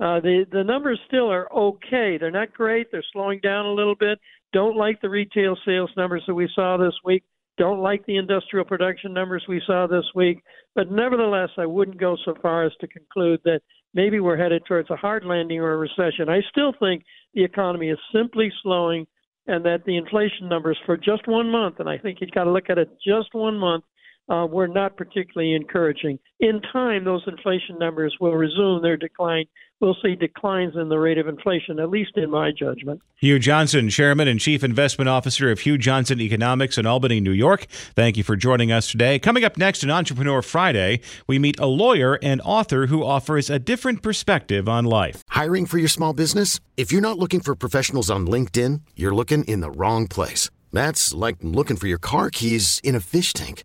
uh, 0.00 0.20
the 0.20 0.46
the 0.50 0.64
numbers 0.64 1.00
still 1.06 1.30
are 1.30 1.52
okay. 1.52 2.16
They're 2.18 2.30
not 2.30 2.52
great. 2.52 2.88
They're 2.90 3.04
slowing 3.12 3.40
down 3.40 3.66
a 3.66 3.72
little 3.72 3.94
bit. 3.94 4.18
Don't 4.52 4.76
like 4.76 5.00
the 5.00 5.10
retail 5.10 5.56
sales 5.64 5.90
numbers 5.96 6.22
that 6.26 6.34
we 6.34 6.48
saw 6.54 6.76
this 6.76 6.94
week. 7.04 7.24
Don't 7.58 7.80
like 7.80 8.04
the 8.06 8.16
industrial 8.16 8.64
production 8.64 9.12
numbers 9.12 9.44
we 9.48 9.62
saw 9.66 9.86
this 9.86 10.06
week. 10.14 10.42
But 10.74 10.90
nevertheless, 10.90 11.50
I 11.58 11.66
wouldn't 11.66 12.00
go 12.00 12.16
so 12.24 12.34
far 12.40 12.64
as 12.64 12.72
to 12.80 12.88
conclude 12.88 13.40
that 13.44 13.60
maybe 13.94 14.20
we're 14.20 14.38
headed 14.38 14.62
towards 14.66 14.90
a 14.90 14.96
hard 14.96 15.24
landing 15.24 15.60
or 15.60 15.72
a 15.72 15.76
recession. 15.76 16.28
I 16.28 16.40
still 16.50 16.72
think 16.80 17.04
the 17.34 17.44
economy 17.44 17.90
is 17.90 17.98
simply 18.12 18.50
slowing 18.62 19.06
and 19.46 19.64
that 19.64 19.84
the 19.84 19.96
inflation 19.96 20.48
numbers 20.48 20.78
for 20.86 20.96
just 20.96 21.26
one 21.26 21.50
month, 21.50 21.80
and 21.80 21.88
I 21.88 21.98
think 21.98 22.18
you've 22.20 22.30
got 22.30 22.44
to 22.44 22.52
look 22.52 22.70
at 22.70 22.78
it 22.78 22.88
just 23.04 23.34
one 23.34 23.58
month, 23.58 23.84
uh, 24.28 24.46
were 24.50 24.68
not 24.68 24.96
particularly 24.96 25.54
encouraging. 25.54 26.18
In 26.40 26.60
time, 26.72 27.04
those 27.04 27.22
inflation 27.26 27.78
numbers 27.78 28.16
will 28.20 28.34
resume 28.34 28.82
their 28.82 28.96
decline 28.96 29.46
we'll 29.82 29.96
see 30.00 30.14
declines 30.14 30.74
in 30.76 30.88
the 30.88 30.98
rate 30.98 31.18
of 31.18 31.26
inflation, 31.26 31.78
at 31.80 31.90
least 31.90 32.12
in 32.16 32.30
my 32.30 32.52
judgment. 32.52 33.02
Hugh 33.16 33.38
Johnson, 33.38 33.90
Chairman 33.90 34.28
and 34.28 34.40
Chief 34.40 34.64
Investment 34.64 35.08
Officer 35.08 35.50
of 35.50 35.60
Hugh 35.60 35.76
Johnson 35.76 36.20
Economics 36.20 36.78
in 36.78 36.86
Albany, 36.86 37.20
New 37.20 37.32
York. 37.32 37.66
Thank 37.94 38.16
you 38.16 38.22
for 38.22 38.36
joining 38.36 38.72
us 38.72 38.90
today. 38.90 39.18
Coming 39.18 39.44
up 39.44 39.58
next 39.58 39.82
in 39.82 39.90
Entrepreneur 39.90 40.40
Friday, 40.40 41.00
we 41.26 41.38
meet 41.38 41.58
a 41.58 41.66
lawyer 41.66 42.18
and 42.22 42.40
author 42.42 42.86
who 42.86 43.04
offers 43.04 43.50
a 43.50 43.58
different 43.58 44.02
perspective 44.02 44.68
on 44.68 44.84
life. 44.84 45.24
Hiring 45.30 45.66
for 45.66 45.78
your 45.78 45.88
small 45.88 46.12
business? 46.12 46.60
If 46.76 46.92
you're 46.92 47.02
not 47.02 47.18
looking 47.18 47.40
for 47.40 47.54
professionals 47.54 48.08
on 48.08 48.26
LinkedIn, 48.26 48.82
you're 48.94 49.14
looking 49.14 49.44
in 49.44 49.60
the 49.60 49.70
wrong 49.70 50.06
place. 50.06 50.48
That's 50.72 51.12
like 51.12 51.36
looking 51.42 51.76
for 51.76 51.86
your 51.86 51.98
car 51.98 52.30
keys 52.30 52.80
in 52.82 52.94
a 52.94 53.00
fish 53.00 53.32
tank. 53.34 53.64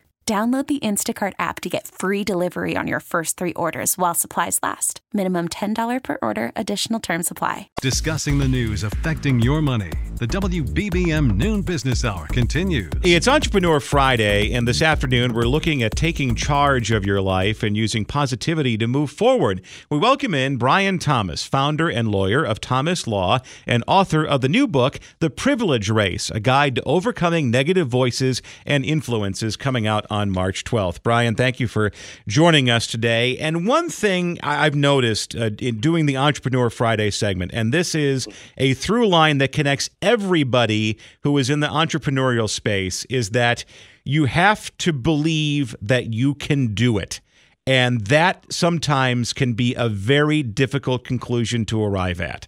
Download 0.31 0.65
the 0.65 0.79
Instacart 0.79 1.33
app 1.39 1.59
to 1.59 1.67
get 1.67 1.89
free 1.89 2.23
delivery 2.23 2.77
on 2.77 2.87
your 2.87 3.01
first 3.01 3.35
three 3.35 3.51
orders 3.55 3.97
while 3.97 4.13
supplies 4.13 4.59
last. 4.63 5.01
Minimum 5.11 5.49
$10 5.49 6.01
per 6.01 6.17
order, 6.21 6.53
additional 6.55 7.01
term 7.01 7.21
supply. 7.21 7.67
Discussing 7.81 8.37
the 8.37 8.47
news 8.47 8.83
affecting 8.83 9.41
your 9.41 9.61
money. 9.61 9.91
The 10.15 10.27
WBBM 10.27 11.35
Noon 11.35 11.63
Business 11.63 12.05
Hour 12.05 12.27
continues. 12.27 12.93
It's 13.03 13.27
Entrepreneur 13.27 13.81
Friday, 13.81 14.53
and 14.53 14.65
this 14.65 14.81
afternoon 14.81 15.33
we're 15.33 15.41
looking 15.41 15.83
at 15.83 15.97
taking 15.97 16.33
charge 16.33 16.91
of 16.91 17.05
your 17.05 17.19
life 17.19 17.61
and 17.61 17.75
using 17.75 18.05
positivity 18.05 18.77
to 18.77 18.87
move 18.87 19.11
forward. 19.11 19.61
We 19.89 19.97
welcome 19.97 20.33
in 20.33 20.55
Brian 20.55 20.97
Thomas, 20.97 21.43
founder 21.43 21.89
and 21.89 22.09
lawyer 22.09 22.45
of 22.45 22.61
Thomas 22.61 23.05
Law 23.05 23.39
and 23.67 23.83
author 23.85 24.23
of 24.23 24.39
the 24.39 24.47
new 24.47 24.65
book, 24.65 24.97
The 25.19 25.29
Privilege 25.29 25.89
Race 25.89 26.29
A 26.29 26.39
Guide 26.39 26.75
to 26.75 26.83
Overcoming 26.83 27.51
Negative 27.51 27.87
Voices 27.87 28.41
and 28.65 28.85
Influences, 28.85 29.57
coming 29.57 29.87
out 29.87 30.05
on 30.09 30.20
March 30.29 30.63
12th. 30.63 31.01
Brian, 31.03 31.35
thank 31.35 31.59
you 31.59 31.67
for 31.67 31.91
joining 32.27 32.69
us 32.69 32.85
today. 32.85 33.37
And 33.37 33.65
one 33.65 33.89
thing 33.89 34.37
I've 34.43 34.75
noticed 34.75 35.35
uh, 35.35 35.51
in 35.59 35.79
doing 35.79 36.05
the 36.05 36.17
Entrepreneur 36.17 36.69
Friday 36.69 37.09
segment, 37.11 37.51
and 37.53 37.73
this 37.73 37.95
is 37.95 38.27
a 38.57 38.73
through 38.73 39.07
line 39.07 39.39
that 39.39 39.51
connects 39.51 39.89
everybody 40.01 40.99
who 41.23 41.37
is 41.37 41.49
in 41.49 41.61
the 41.61 41.67
entrepreneurial 41.67 42.49
space, 42.49 43.05
is 43.05 43.31
that 43.31 43.65
you 44.03 44.25
have 44.25 44.75
to 44.77 44.93
believe 44.93 45.75
that 45.81 46.13
you 46.13 46.35
can 46.35 46.73
do 46.73 46.97
it. 46.97 47.21
And 47.67 48.01
that 48.07 48.45
sometimes 48.51 49.33
can 49.33 49.53
be 49.53 49.75
a 49.75 49.87
very 49.87 50.43
difficult 50.43 51.03
conclusion 51.03 51.65
to 51.65 51.83
arrive 51.83 52.19
at. 52.19 52.47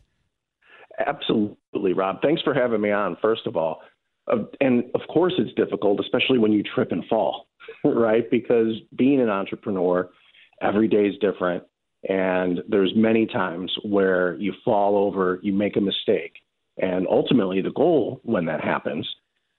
Absolutely, 1.05 1.93
Rob. 1.93 2.21
Thanks 2.21 2.41
for 2.41 2.53
having 2.53 2.81
me 2.81 2.91
on, 2.91 3.17
first 3.21 3.45
of 3.45 3.55
all. 3.55 3.81
Uh, 4.27 4.43
and 4.61 4.85
of 4.95 5.01
course, 5.11 5.33
it's 5.37 5.53
difficult, 5.53 5.99
especially 5.99 6.37
when 6.37 6.51
you 6.51 6.63
trip 6.63 6.91
and 6.91 7.03
fall. 7.05 7.47
right? 7.83 8.29
Because 8.29 8.73
being 8.95 9.21
an 9.21 9.29
entrepreneur, 9.29 10.09
every 10.61 10.87
day 10.87 11.05
is 11.07 11.17
different. 11.19 11.63
And 12.07 12.59
there's 12.67 12.91
many 12.95 13.25
times 13.25 13.73
where 13.83 14.35
you 14.35 14.53
fall 14.65 14.97
over, 14.97 15.39
you 15.41 15.53
make 15.53 15.77
a 15.77 15.81
mistake. 15.81 16.33
And 16.77 17.07
ultimately, 17.07 17.61
the 17.61 17.71
goal 17.71 18.19
when 18.23 18.45
that 18.45 18.61
happens 18.61 19.07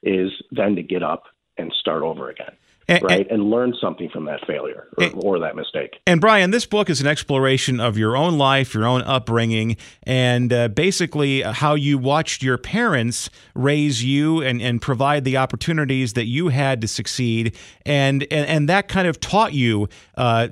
is 0.02 0.30
then 0.50 0.76
to 0.76 0.82
get 0.82 1.02
up 1.02 1.24
and 1.56 1.72
start 1.80 2.02
over 2.02 2.28
again 2.30 2.52
and, 2.88 3.02
right? 3.02 3.20
And, 3.30 3.40
and, 3.40 3.50
learn 3.50 3.74
something 3.80 4.08
from 4.10 4.24
that 4.26 4.40
failure 4.46 4.88
or, 4.96 5.04
and, 5.04 5.14
or, 5.16 5.38
that 5.38 5.56
mistake. 5.56 5.96
And 6.06 6.20
Brian, 6.20 6.50
this 6.50 6.66
book 6.66 6.90
is 6.90 7.00
an 7.00 7.06
exploration 7.06 7.80
of 7.80 7.96
your 7.96 8.16
own 8.16 8.36
life, 8.38 8.74
your 8.74 8.86
own 8.86 9.02
upbringing, 9.02 9.76
and 10.02 10.52
uh, 10.52 10.68
basically 10.68 11.42
how 11.42 11.74
you 11.74 11.98
watched 11.98 12.42
your 12.42 12.58
parents 12.58 13.30
raise 13.54 14.04
you 14.04 14.42
and, 14.42 14.60
and 14.60 14.80
provide 14.82 15.24
the 15.24 15.36
opportunities 15.36 16.12
that 16.14 16.26
you 16.26 16.48
had 16.48 16.80
to 16.80 16.88
succeed, 16.88 17.56
and 17.86 18.22
and, 18.24 18.46
and 18.46 18.68
that 18.68 18.88
kind 18.88 19.08
of 19.08 19.20
taught 19.20 19.52
you 19.52 19.88
uh, 20.16 20.48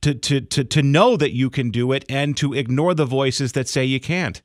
to, 0.00 0.14
to 0.14 0.40
to 0.40 0.64
to 0.64 0.82
know 0.82 1.16
that 1.16 1.32
you 1.32 1.50
can 1.50 1.70
do 1.70 1.92
it 1.92 2.04
and 2.08 2.36
to 2.36 2.54
ignore 2.54 2.94
the 2.94 3.06
voices 3.06 3.52
that 3.52 3.68
say 3.68 3.84
you 3.84 4.00
can't. 4.00 4.42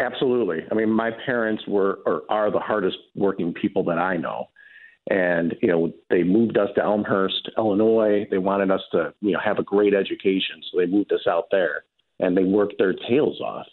Absolutely. 0.00 0.64
I 0.70 0.74
mean, 0.74 0.90
my 0.90 1.10
parents 1.26 1.62
were 1.66 2.00
or 2.06 2.22
are 2.28 2.50
the 2.50 2.58
hardest 2.58 2.96
working 3.14 3.52
people 3.52 3.84
that 3.84 3.98
I 3.98 4.16
know 4.16 4.48
and 5.10 5.54
you 5.60 5.68
know 5.68 5.92
they 6.10 6.22
moved 6.22 6.56
us 6.56 6.68
to 6.76 6.82
Elmhurst, 6.82 7.50
Illinois. 7.56 8.26
They 8.30 8.38
wanted 8.38 8.70
us 8.70 8.82
to 8.92 9.12
you 9.20 9.32
know 9.32 9.40
have 9.44 9.58
a 9.58 9.64
great 9.64 9.94
education, 9.94 10.62
so 10.70 10.78
they 10.78 10.86
moved 10.86 11.12
us 11.12 11.26
out 11.28 11.46
there, 11.50 11.84
and 12.20 12.36
they 12.36 12.44
worked 12.44 12.74
their 12.78 12.94
tails 12.94 13.40
off. 13.40 13.66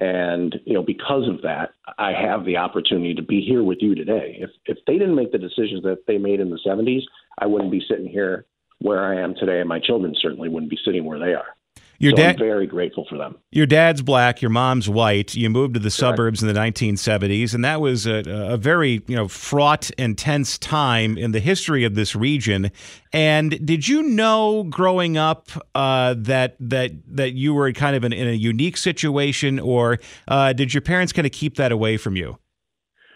And 0.00 0.56
you 0.64 0.74
know 0.74 0.82
because 0.82 1.28
of 1.28 1.42
that, 1.42 1.70
I 1.98 2.12
have 2.12 2.44
the 2.44 2.56
opportunity 2.56 3.14
to 3.14 3.22
be 3.22 3.40
here 3.40 3.62
with 3.62 3.78
you 3.80 3.94
today. 3.94 4.36
If 4.40 4.50
if 4.66 4.78
they 4.86 4.94
didn't 4.94 5.14
make 5.14 5.30
the 5.30 5.38
decisions 5.38 5.82
that 5.84 6.04
they 6.06 6.18
made 6.18 6.40
in 6.40 6.50
the 6.50 6.58
70s, 6.66 7.02
I 7.38 7.46
wouldn't 7.46 7.70
be 7.70 7.84
sitting 7.88 8.08
here 8.08 8.46
where 8.80 9.04
I 9.04 9.22
am 9.22 9.34
today, 9.34 9.60
and 9.60 9.68
my 9.68 9.78
children 9.78 10.14
certainly 10.20 10.48
wouldn't 10.48 10.70
be 10.70 10.78
sitting 10.84 11.04
where 11.04 11.20
they 11.20 11.34
are. 11.34 11.53
Your 11.98 12.12
so 12.12 12.16
dad, 12.16 12.30
I'm 12.34 12.38
very 12.38 12.66
grateful 12.66 13.06
for 13.08 13.16
them. 13.16 13.36
Your 13.50 13.66
dad's 13.66 14.02
black, 14.02 14.42
your 14.42 14.50
mom's 14.50 14.88
white. 14.88 15.34
You 15.34 15.48
moved 15.50 15.74
to 15.74 15.80
the 15.80 15.90
suburbs 15.90 16.42
in 16.42 16.48
the 16.48 16.58
1970s, 16.58 17.54
and 17.54 17.64
that 17.64 17.80
was 17.80 18.06
a, 18.06 18.22
a, 18.26 18.56
very 18.56 19.02
you 19.06 19.16
know 19.16 19.28
fraught 19.28 19.90
and 19.98 20.18
tense 20.18 20.58
time 20.58 21.16
in 21.16 21.32
the 21.32 21.40
history 21.40 21.84
of 21.84 21.94
this 21.94 22.16
region. 22.16 22.70
And 23.12 23.64
did 23.64 23.86
you 23.86 24.02
know 24.02 24.64
growing 24.64 25.16
up 25.16 25.50
uh, 25.74 26.14
that 26.18 26.56
that 26.60 26.92
that 27.08 27.34
you 27.34 27.54
were 27.54 27.72
kind 27.72 27.96
of 27.96 28.04
in, 28.04 28.12
in 28.12 28.28
a 28.28 28.32
unique 28.32 28.76
situation, 28.76 29.60
or 29.60 29.98
uh, 30.26 30.52
did 30.52 30.74
your 30.74 30.80
parents 30.80 31.12
kind 31.12 31.26
of 31.26 31.32
keep 31.32 31.56
that 31.56 31.72
away 31.72 31.96
from 31.96 32.16
you? 32.16 32.38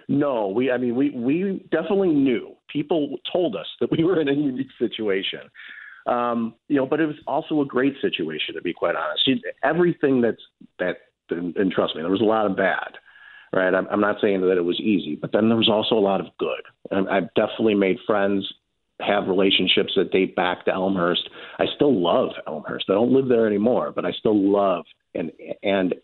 No, 0.09 0.49
we. 0.49 0.71
I 0.71 0.79
mean, 0.79 0.95
we 0.95 1.11
we 1.11 1.67
definitely 1.71 2.11
knew. 2.11 2.55
People 2.73 3.19
told 3.31 3.57
us 3.57 3.67
that 3.81 3.91
we 3.91 4.05
were 4.05 4.21
in 4.21 4.29
a 4.29 4.33
unique 4.33 4.71
situation. 4.79 5.41
Um, 6.09 6.55
you 6.69 6.77
know, 6.77 6.87
but 6.87 7.01
it 7.01 7.07
was 7.07 7.17
also 7.27 7.61
a 7.61 7.67
great 7.67 7.95
situation 8.01 8.55
to 8.55 8.63
be 8.63 8.73
quite 8.73 8.97
honest. 8.97 9.29
Everything 9.63 10.23
that's 10.23 10.41
that, 10.79 10.97
and, 11.31 11.55
and 11.57 11.71
trust 11.71 11.95
me, 11.95 12.03
there 12.03 12.11
was 12.11 12.23
a 12.23 12.25
lot 12.25 12.47
of 12.47 12.57
bad, 12.57 12.97
right? 13.53 13.75
I'm, 13.75 13.87
I'm 13.89 14.01
not 14.01 14.17
saying 14.21 14.41
that 14.41 14.57
it 14.57 14.65
was 14.65 14.81
easy, 14.81 15.17
but 15.21 15.33
then 15.33 15.49
there 15.49 15.59
was 15.59 15.69
also 15.69 15.97
a 15.97 16.01
lot 16.01 16.21
of 16.21 16.29
good. 16.39 16.63
And 16.91 17.09
I've 17.11 17.33
definitely 17.35 17.75
made 17.75 17.99
friends, 18.07 18.51
have 19.01 19.29
relationships 19.29 19.93
that 19.97 20.11
date 20.11 20.35
back 20.35 20.65
to 20.65 20.73
Elmhurst. 20.73 21.29
I 21.59 21.67
still 21.77 22.03
love 22.03 22.31
Elmhurst. 22.47 22.87
I 22.89 22.95
don't 22.95 23.13
live 23.13 23.29
there 23.29 23.47
anymore, 23.47 23.93
but 23.95 24.07
I 24.07 24.13
still 24.13 24.51
love 24.51 24.85
and 25.15 25.31
and 25.63 25.95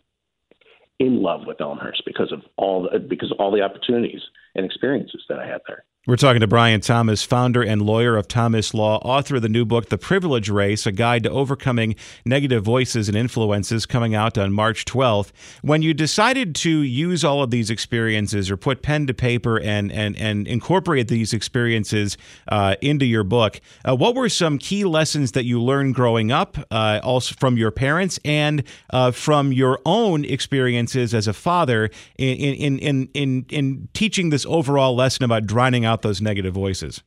in 0.99 1.21
love 1.21 1.41
with 1.45 1.59
Elmhurst 1.59 2.03
because 2.05 2.31
of 2.31 2.41
all 2.57 2.83
the, 2.83 2.99
because 2.99 3.31
of 3.31 3.39
all 3.39 3.51
the 3.51 3.61
opportunities 3.61 4.21
and 4.53 4.65
experiences 4.65 5.23
that 5.27 5.39
I 5.39 5.47
had 5.47 5.61
there. 5.67 5.83
We're 6.07 6.17
talking 6.17 6.41
to 6.41 6.47
Brian 6.47 6.81
Thomas, 6.81 7.23
founder 7.23 7.63
and 7.63 7.81
lawyer 7.81 8.15
of 8.15 8.27
Thomas 8.27 8.75
Law, 8.75 8.97
author 8.99 9.37
of 9.37 9.41
the 9.41 9.49
new 9.49 9.65
book, 9.65 9.89
The 9.89 9.97
Privilege 9.97 10.49
Race 10.49 10.85
A 10.85 10.91
Guide 10.91 11.23
to 11.23 11.31
Overcoming 11.31 11.95
Negative 12.23 12.63
Voices 12.63 13.09
and 13.09 13.17
Influences, 13.17 13.87
coming 13.87 14.13
out 14.13 14.37
on 14.37 14.53
March 14.53 14.85
12th. 14.85 15.31
When 15.63 15.81
you 15.81 15.95
decided 15.95 16.53
to 16.57 16.69
use 16.69 17.23
all 17.23 17.41
of 17.41 17.49
these 17.49 17.71
experiences 17.71 18.51
or 18.51 18.55
put 18.57 18.83
pen 18.83 19.07
to 19.07 19.15
paper 19.15 19.59
and, 19.59 19.91
and, 19.91 20.15
and 20.17 20.47
incorporate 20.47 21.07
these 21.07 21.33
experiences 21.33 22.19
uh, 22.49 22.75
into 22.83 23.07
your 23.07 23.23
book, 23.23 23.59
uh, 23.83 23.95
what 23.95 24.13
were 24.13 24.29
some 24.29 24.59
key 24.59 24.83
lessons 24.85 25.31
that 25.31 25.45
you 25.45 25.59
learned 25.59 25.95
growing 25.95 26.31
up, 26.31 26.55
uh, 26.69 26.99
also 27.01 27.33
from 27.39 27.57
your 27.57 27.71
parents 27.71 28.19
and 28.23 28.61
uh, 28.91 29.09
from 29.09 29.51
your 29.51 29.79
own 29.87 30.23
experiences 30.23 31.15
as 31.15 31.27
a 31.27 31.33
father 31.33 31.89
in, 32.19 32.37
in, 32.37 32.77
in, 32.77 33.09
in, 33.15 33.45
in 33.49 33.89
teaching 33.93 34.29
this 34.29 34.45
overall 34.45 34.95
lesson 34.95 35.25
about 35.25 35.47
drowning 35.47 35.83
out? 35.83 35.94
Out 35.95 36.01
those 36.01 36.21
negative 36.21 36.53
voices? 36.53 37.01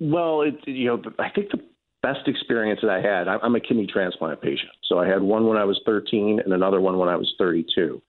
Well, 0.00 0.42
it, 0.42 0.56
you 0.64 0.86
know, 0.86 1.02
I 1.18 1.28
think 1.28 1.50
the 1.50 1.60
best 2.02 2.26
experience 2.26 2.80
that 2.82 2.90
I 2.90 3.00
had, 3.00 3.28
I'm 3.28 3.54
a 3.54 3.60
kidney 3.60 3.86
transplant 3.86 4.40
patient. 4.40 4.70
So 4.84 4.98
I 4.98 5.06
had 5.06 5.22
one 5.22 5.46
when 5.46 5.58
I 5.58 5.64
was 5.64 5.80
13 5.84 6.40
and 6.44 6.52
another 6.52 6.80
one 6.80 6.98
when 6.98 7.08
I 7.08 7.16
was 7.16 7.32
32. 7.38 8.00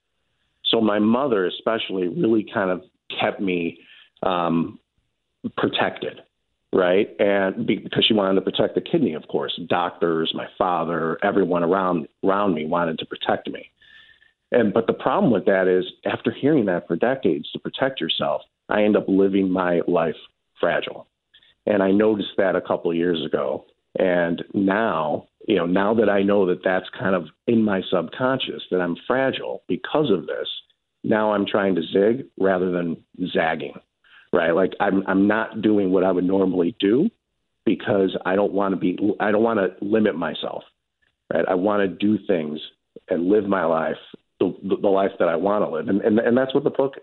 So 0.66 0.82
my 0.82 1.00
mother, 1.00 1.46
especially, 1.46 2.08
really 2.08 2.46
kind 2.52 2.72
of 2.72 2.82
kept 3.20 3.40
me 3.40 3.80
um, 4.24 4.80
protected, 5.58 6.22
right? 6.72 7.10
And 7.20 7.68
because 7.68 8.06
she 8.08 8.14
wanted 8.14 8.36
to 8.36 8.42
protect 8.42 8.76
the 8.76 8.82
kidney, 8.82 9.14
of 9.14 9.28
course, 9.28 9.60
doctors, 9.68 10.32
my 10.36 10.48
father, 10.58 11.20
everyone 11.24 11.64
around 11.64 12.08
around 12.24 12.56
me 12.56 12.66
wanted 12.66 12.98
to 13.00 13.06
protect 13.06 13.48
me. 13.50 13.70
And 14.52 14.74
but 14.74 14.88
the 14.88 14.94
problem 14.94 15.32
with 15.32 15.46
that 15.46 15.68
is, 15.68 15.86
after 16.06 16.32
hearing 16.32 16.66
that 16.66 16.88
for 16.88 16.96
decades, 16.96 17.52
to 17.52 17.60
protect 17.60 18.00
yourself, 18.00 18.42
I 18.70 18.84
end 18.84 18.96
up 18.98 19.06
living 19.08 19.50
my 19.50 19.82
life 19.88 20.16
fragile. 20.60 21.08
And 21.66 21.82
I 21.82 21.92
noticed 21.92 22.36
that 22.38 22.56
a 22.56 22.62
couple 22.62 22.92
of 22.92 22.98
years 22.98 23.24
ago. 23.26 23.66
And 23.98 24.44
now, 24.54 25.28
you 25.48 25.56
know, 25.56 25.66
now 25.66 25.94
that 25.96 26.10
I 26.10 26.24
know 26.24 26.46
that 26.48 26.64
that's 26.64 26.86
kind 26.98 27.16
of 27.16 27.26
in 27.48 27.64
my 27.64 27.82
subconscious 27.92 28.64
that 28.72 28.82
I'm 28.82 28.96
fragile 29.08 29.64
because 29.68 30.10
of 30.10 30.26
this, 30.26 30.48
now 31.04 31.34
I'm 31.34 31.46
trying 31.46 31.76
to 31.76 31.82
zig 31.82 32.26
rather 32.40 32.72
than 32.72 32.98
zagging, 33.34 33.76
right? 34.32 34.52
Like 34.52 34.74
I'm 34.80 35.04
I'm 35.06 35.28
not 35.28 35.62
doing 35.62 35.92
what 35.92 36.04
I 36.04 36.12
would 36.12 36.24
normally 36.24 36.76
do 36.80 37.10
because 37.66 38.16
I 38.26 38.36
don't 38.36 38.54
want 38.54 38.74
to 38.74 38.80
be 38.80 38.98
I 39.20 39.32
don't 39.32 39.44
want 39.44 39.60
to 39.60 39.86
limit 39.86 40.16
myself, 40.16 40.64
right? 41.32 41.46
I 41.48 41.56
want 41.56 41.82
to 41.82 41.88
do 41.88 42.18
things 42.26 42.60
and 43.10 43.28
live 43.28 43.46
my 43.46 43.66
life 43.66 43.98
the, 44.40 44.78
the 44.82 44.88
life 44.88 45.12
that 45.20 45.28
I 45.28 45.36
want 45.36 45.64
to 45.66 45.70
live, 45.70 45.88
and, 45.88 46.02
and 46.02 46.20
and 46.20 46.38
that's 46.38 46.54
what 46.54 46.64
the 46.64 46.70
book 46.70 46.96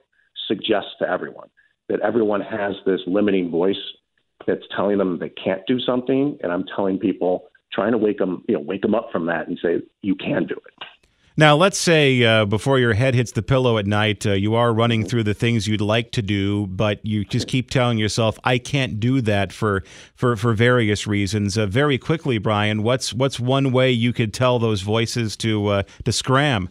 suggests 0.50 0.90
to 0.98 1.08
everyone 1.08 1.48
that 1.90 2.00
everyone 2.00 2.40
has 2.40 2.74
this 2.86 3.00
limiting 3.06 3.50
voice 3.50 3.76
that's 4.46 4.62
telling 4.74 4.96
them 4.96 5.18
they 5.18 5.28
can't 5.28 5.60
do 5.66 5.78
something, 5.80 6.38
and 6.42 6.52
I'm 6.52 6.64
telling 6.74 6.98
people, 6.98 7.44
trying 7.72 7.92
to 7.92 7.98
wake 7.98 8.18
them, 8.18 8.44
you 8.48 8.54
know, 8.54 8.60
wake 8.60 8.82
them 8.82 8.94
up 8.94 9.08
from 9.12 9.26
that 9.26 9.48
and 9.48 9.58
say 9.62 9.80
you 10.00 10.14
can 10.14 10.46
do 10.46 10.54
it. 10.54 10.86
Now, 11.36 11.56
let's 11.56 11.78
say 11.78 12.22
uh, 12.22 12.44
before 12.44 12.78
your 12.78 12.94
head 12.94 13.14
hits 13.14 13.32
the 13.32 13.42
pillow 13.42 13.78
at 13.78 13.86
night, 13.86 14.26
uh, 14.26 14.32
you 14.32 14.54
are 14.54 14.72
running 14.74 15.04
through 15.04 15.22
the 15.24 15.34
things 15.34 15.66
you'd 15.66 15.80
like 15.80 16.10
to 16.12 16.22
do, 16.22 16.66
but 16.66 17.04
you 17.04 17.24
just 17.24 17.48
keep 17.48 17.70
telling 17.70 17.98
yourself, 17.98 18.38
"I 18.44 18.58
can't 18.58 19.00
do 19.00 19.20
that 19.22 19.52
for 19.52 19.82
for 20.14 20.36
for 20.36 20.52
various 20.52 21.06
reasons." 21.06 21.56
Uh, 21.56 21.66
very 21.66 21.98
quickly, 21.98 22.38
Brian, 22.38 22.82
what's 22.82 23.14
what's 23.14 23.40
one 23.40 23.72
way 23.72 23.90
you 23.90 24.12
could 24.12 24.34
tell 24.34 24.58
those 24.58 24.82
voices 24.82 25.36
to 25.38 25.66
uh, 25.68 25.82
to 26.04 26.12
scram? 26.12 26.68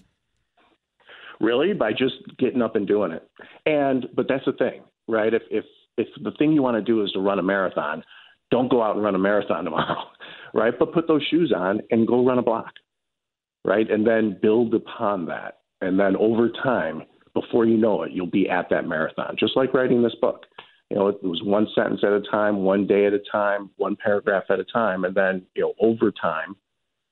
Really, 1.39 1.73
by 1.73 1.91
just 1.91 2.15
getting 2.37 2.61
up 2.61 2.75
and 2.75 2.85
doing 2.85 3.11
it. 3.11 3.27
And 3.69 4.07
but 4.15 4.27
that's 4.27 4.45
the 4.45 4.53
thing 4.53 4.81
right? 5.09 5.33
If 5.33 5.41
if 5.49 5.65
if 5.97 6.07
the 6.23 6.31
thing 6.31 6.53
you 6.53 6.61
want 6.61 6.77
to 6.77 6.81
do 6.81 7.03
is 7.03 7.11
to 7.11 7.19
run 7.19 7.39
a 7.39 7.43
marathon, 7.43 8.03
don't 8.51 8.69
go 8.69 8.81
out 8.81 8.95
and 8.95 9.03
run 9.03 9.15
a 9.15 9.19
marathon 9.19 9.63
tomorrow, 9.65 10.03
right? 10.53 10.73
But 10.77 10.93
put 10.93 11.07
those 11.07 11.25
shoes 11.29 11.51
on 11.55 11.81
and 11.91 12.07
go 12.07 12.25
run 12.25 12.39
a 12.39 12.43
block, 12.43 12.71
right? 13.65 13.89
And 13.89 14.07
then 14.07 14.37
build 14.41 14.73
upon 14.73 15.25
that. 15.25 15.57
And 15.81 15.99
then 15.99 16.15
over 16.15 16.49
time, 16.49 17.03
before 17.33 17.65
you 17.65 17.77
know 17.77 18.03
it, 18.03 18.11
you'll 18.11 18.27
be 18.27 18.49
at 18.49 18.69
that 18.69 18.87
marathon, 18.87 19.35
just 19.37 19.57
like 19.57 19.73
writing 19.73 20.03
this 20.03 20.15
book. 20.21 20.45
You 20.89 20.97
know, 20.97 21.07
it 21.07 21.23
was 21.23 21.41
one 21.43 21.67
sentence 21.75 22.01
at 22.03 22.11
a 22.11 22.21
time, 22.31 22.63
one 22.63 22.87
day 22.87 23.05
at 23.05 23.13
a 23.13 23.21
time, 23.31 23.69
one 23.77 23.95
paragraph 23.95 24.45
at 24.49 24.59
a 24.59 24.63
time. 24.63 25.05
And 25.05 25.13
then, 25.13 25.45
you 25.55 25.61
know, 25.61 25.73
over 25.79 26.11
time, 26.11 26.55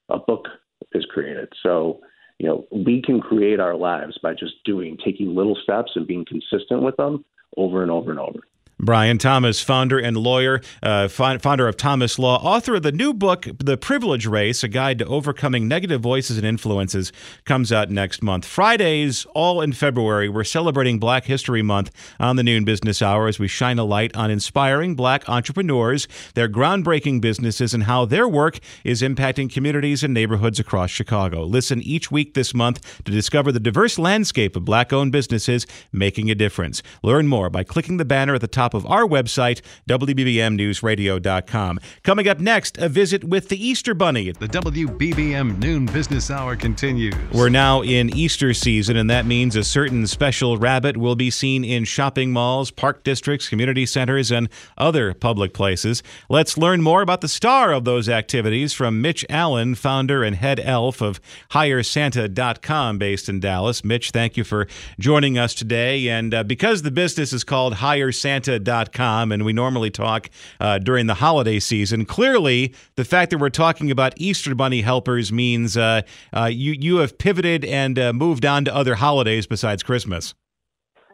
a 0.09 0.17
book 0.17 0.45
is 0.93 1.05
created. 1.05 1.47
So, 1.61 1.99
you 2.39 2.47
know, 2.47 2.67
we 2.71 3.01
can 3.01 3.19
create 3.19 3.59
our 3.59 3.75
lives 3.75 4.17
by 4.21 4.33
just 4.33 4.63
doing, 4.63 4.97
taking 5.03 5.35
little 5.35 5.57
steps 5.61 5.91
and 5.95 6.05
being 6.07 6.25
consistent 6.25 6.83
with 6.83 6.95
them 6.97 7.25
over 7.55 7.81
and 7.81 7.91
over 7.91 8.11
and 8.11 8.19
over. 8.19 8.39
Brian 8.79 9.17
Thomas, 9.17 9.59
founder 9.59 9.97
and 9.97 10.15
lawyer, 10.15 10.61
uh, 10.83 11.07
founder 11.07 11.67
of 11.67 11.77
Thomas 11.77 12.19
Law, 12.19 12.37
author 12.37 12.75
of 12.75 12.83
the 12.83 12.91
new 12.91 13.11
book, 13.11 13.47
The 13.57 13.75
Privilege 13.75 14.27
Race 14.27 14.63
A 14.63 14.67
Guide 14.67 14.99
to 14.99 15.05
Overcoming 15.07 15.67
Negative 15.67 15.99
Voices 15.99 16.37
and 16.37 16.45
Influences, 16.45 17.11
comes 17.43 17.71
out 17.71 17.89
next 17.89 18.21
month. 18.21 18.45
Fridays, 18.45 19.25
all 19.33 19.61
in 19.61 19.73
February, 19.73 20.29
we're 20.29 20.43
celebrating 20.43 20.99
Black 20.99 21.25
History 21.25 21.63
Month 21.63 21.89
on 22.19 22.35
the 22.35 22.43
Noon 22.43 22.65
Business 22.65 23.01
Hour 23.01 23.27
as 23.27 23.39
we 23.39 23.47
shine 23.47 23.79
a 23.79 23.83
light 23.83 24.15
on 24.15 24.29
inspiring 24.29 24.93
black 24.93 25.27
entrepreneurs, 25.27 26.07
their 26.35 26.47
groundbreaking 26.47 27.19
businesses, 27.19 27.73
and 27.73 27.85
how 27.85 28.05
their 28.05 28.27
work 28.27 28.59
is 28.83 29.01
impacting 29.01 29.51
communities 29.51 30.03
and 30.03 30.13
neighborhoods 30.13 30.59
across 30.59 30.91
Chicago. 30.91 31.43
Listen 31.45 31.81
each 31.81 32.11
week 32.11 32.35
this 32.35 32.53
month 32.53 33.03
to 33.05 33.11
discover 33.11 33.51
the 33.51 33.59
diverse 33.59 33.97
landscape 33.97 34.55
of 34.55 34.65
black 34.65 34.93
owned 34.93 35.11
businesses 35.11 35.65
making 35.91 36.29
a 36.29 36.35
difference. 36.35 36.83
Learn 37.01 37.27
more 37.27 37.49
by 37.49 37.63
clicking 37.63 37.97
the 37.97 38.05
banner 38.05 38.35
at 38.35 38.41
the 38.41 38.47
top 38.47 38.66
top 38.67 38.73
of 38.73 38.85
our 38.89 39.05
website, 39.05 39.61
WBBMNewsRadio.com. 39.87 41.79
Coming 42.03 42.27
up 42.27 42.39
next, 42.39 42.77
a 42.77 42.89
visit 42.89 43.23
with 43.23 43.47
the 43.47 43.65
Easter 43.65 43.93
Bunny. 43.93 44.31
The 44.31 44.47
WBBM 44.47 45.59
Noon 45.59 45.85
Business 45.85 46.29
Hour 46.29 46.57
continues. 46.57 47.15
We're 47.31 47.47
now 47.47 47.81
in 47.81 48.09
Easter 48.09 48.53
season, 48.53 48.97
and 48.97 49.09
that 49.09 49.25
means 49.25 49.55
a 49.55 49.63
certain 49.63 50.05
special 50.05 50.57
rabbit 50.57 50.97
will 50.97 51.15
be 51.15 51.29
seen 51.29 51.63
in 51.63 51.85
shopping 51.85 52.33
malls, 52.33 52.69
park 52.71 53.03
districts, 53.03 53.47
community 53.47 53.85
centers, 53.85 54.31
and 54.31 54.49
other 54.77 55.13
public 55.13 55.53
places. 55.53 56.03
Let's 56.29 56.57
learn 56.57 56.81
more 56.81 57.01
about 57.01 57.21
the 57.21 57.29
star 57.29 57.71
of 57.71 57.85
those 57.85 58.09
activities 58.09 58.73
from 58.73 59.01
Mitch 59.01 59.25
Allen, 59.29 59.75
founder 59.75 60.23
and 60.23 60.35
head 60.35 60.59
elf 60.59 61.01
of 61.01 61.21
HireSanta.com 61.51 62.97
based 62.97 63.29
in 63.29 63.39
Dallas. 63.39 63.85
Mitch, 63.85 64.11
thank 64.11 64.35
you 64.35 64.43
for 64.43 64.67
joining 64.99 65.37
us 65.37 65.53
today. 65.53 66.09
And 66.09 66.33
uh, 66.33 66.43
because 66.43 66.81
the 66.81 66.91
business 66.91 67.31
is 67.31 67.45
called 67.45 67.75
Hire 67.75 68.11
Santa, 68.11 68.56
Canada.com, 68.57 69.31
and 69.31 69.45
we 69.45 69.53
normally 69.53 69.89
talk 69.89 70.29
uh, 70.59 70.79
during 70.79 71.07
the 71.07 71.15
holiday 71.15 71.59
season. 71.59 72.05
Clearly, 72.05 72.73
the 72.95 73.05
fact 73.05 73.31
that 73.31 73.37
we're 73.37 73.49
talking 73.49 73.91
about 73.91 74.13
Easter 74.17 74.55
Bunny 74.55 74.81
helpers 74.81 75.31
means 75.31 75.77
uh, 75.77 76.01
uh, 76.35 76.45
you, 76.45 76.73
you 76.73 76.97
have 76.97 77.17
pivoted 77.17 77.65
and 77.65 77.97
uh, 77.99 78.13
moved 78.13 78.45
on 78.45 78.65
to 78.65 78.75
other 78.75 78.95
holidays 78.95 79.47
besides 79.47 79.83
Christmas. 79.83 80.33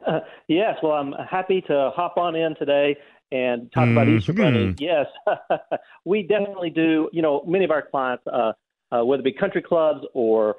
Uh, 0.05 0.19
yes, 0.47 0.75
well, 0.83 0.93
I'm 0.93 1.13
happy 1.29 1.61
to 1.67 1.91
hop 1.95 2.17
on 2.17 2.35
in 2.35 2.55
today 2.55 2.95
and 3.31 3.71
talk 3.71 3.83
mm-hmm. 3.85 3.97
about 3.97 4.07
Easter 4.07 4.33
Bunny. 4.33 4.75
Yes, 4.77 5.07
we 6.05 6.23
definitely 6.23 6.69
do. 6.69 7.09
You 7.13 7.21
know, 7.21 7.43
many 7.47 7.65
of 7.65 7.71
our 7.71 7.81
clients, 7.81 8.23
uh, 8.27 8.53
whether 9.03 9.21
it 9.21 9.25
be 9.25 9.33
country 9.33 9.61
clubs 9.61 10.01
or 10.13 10.55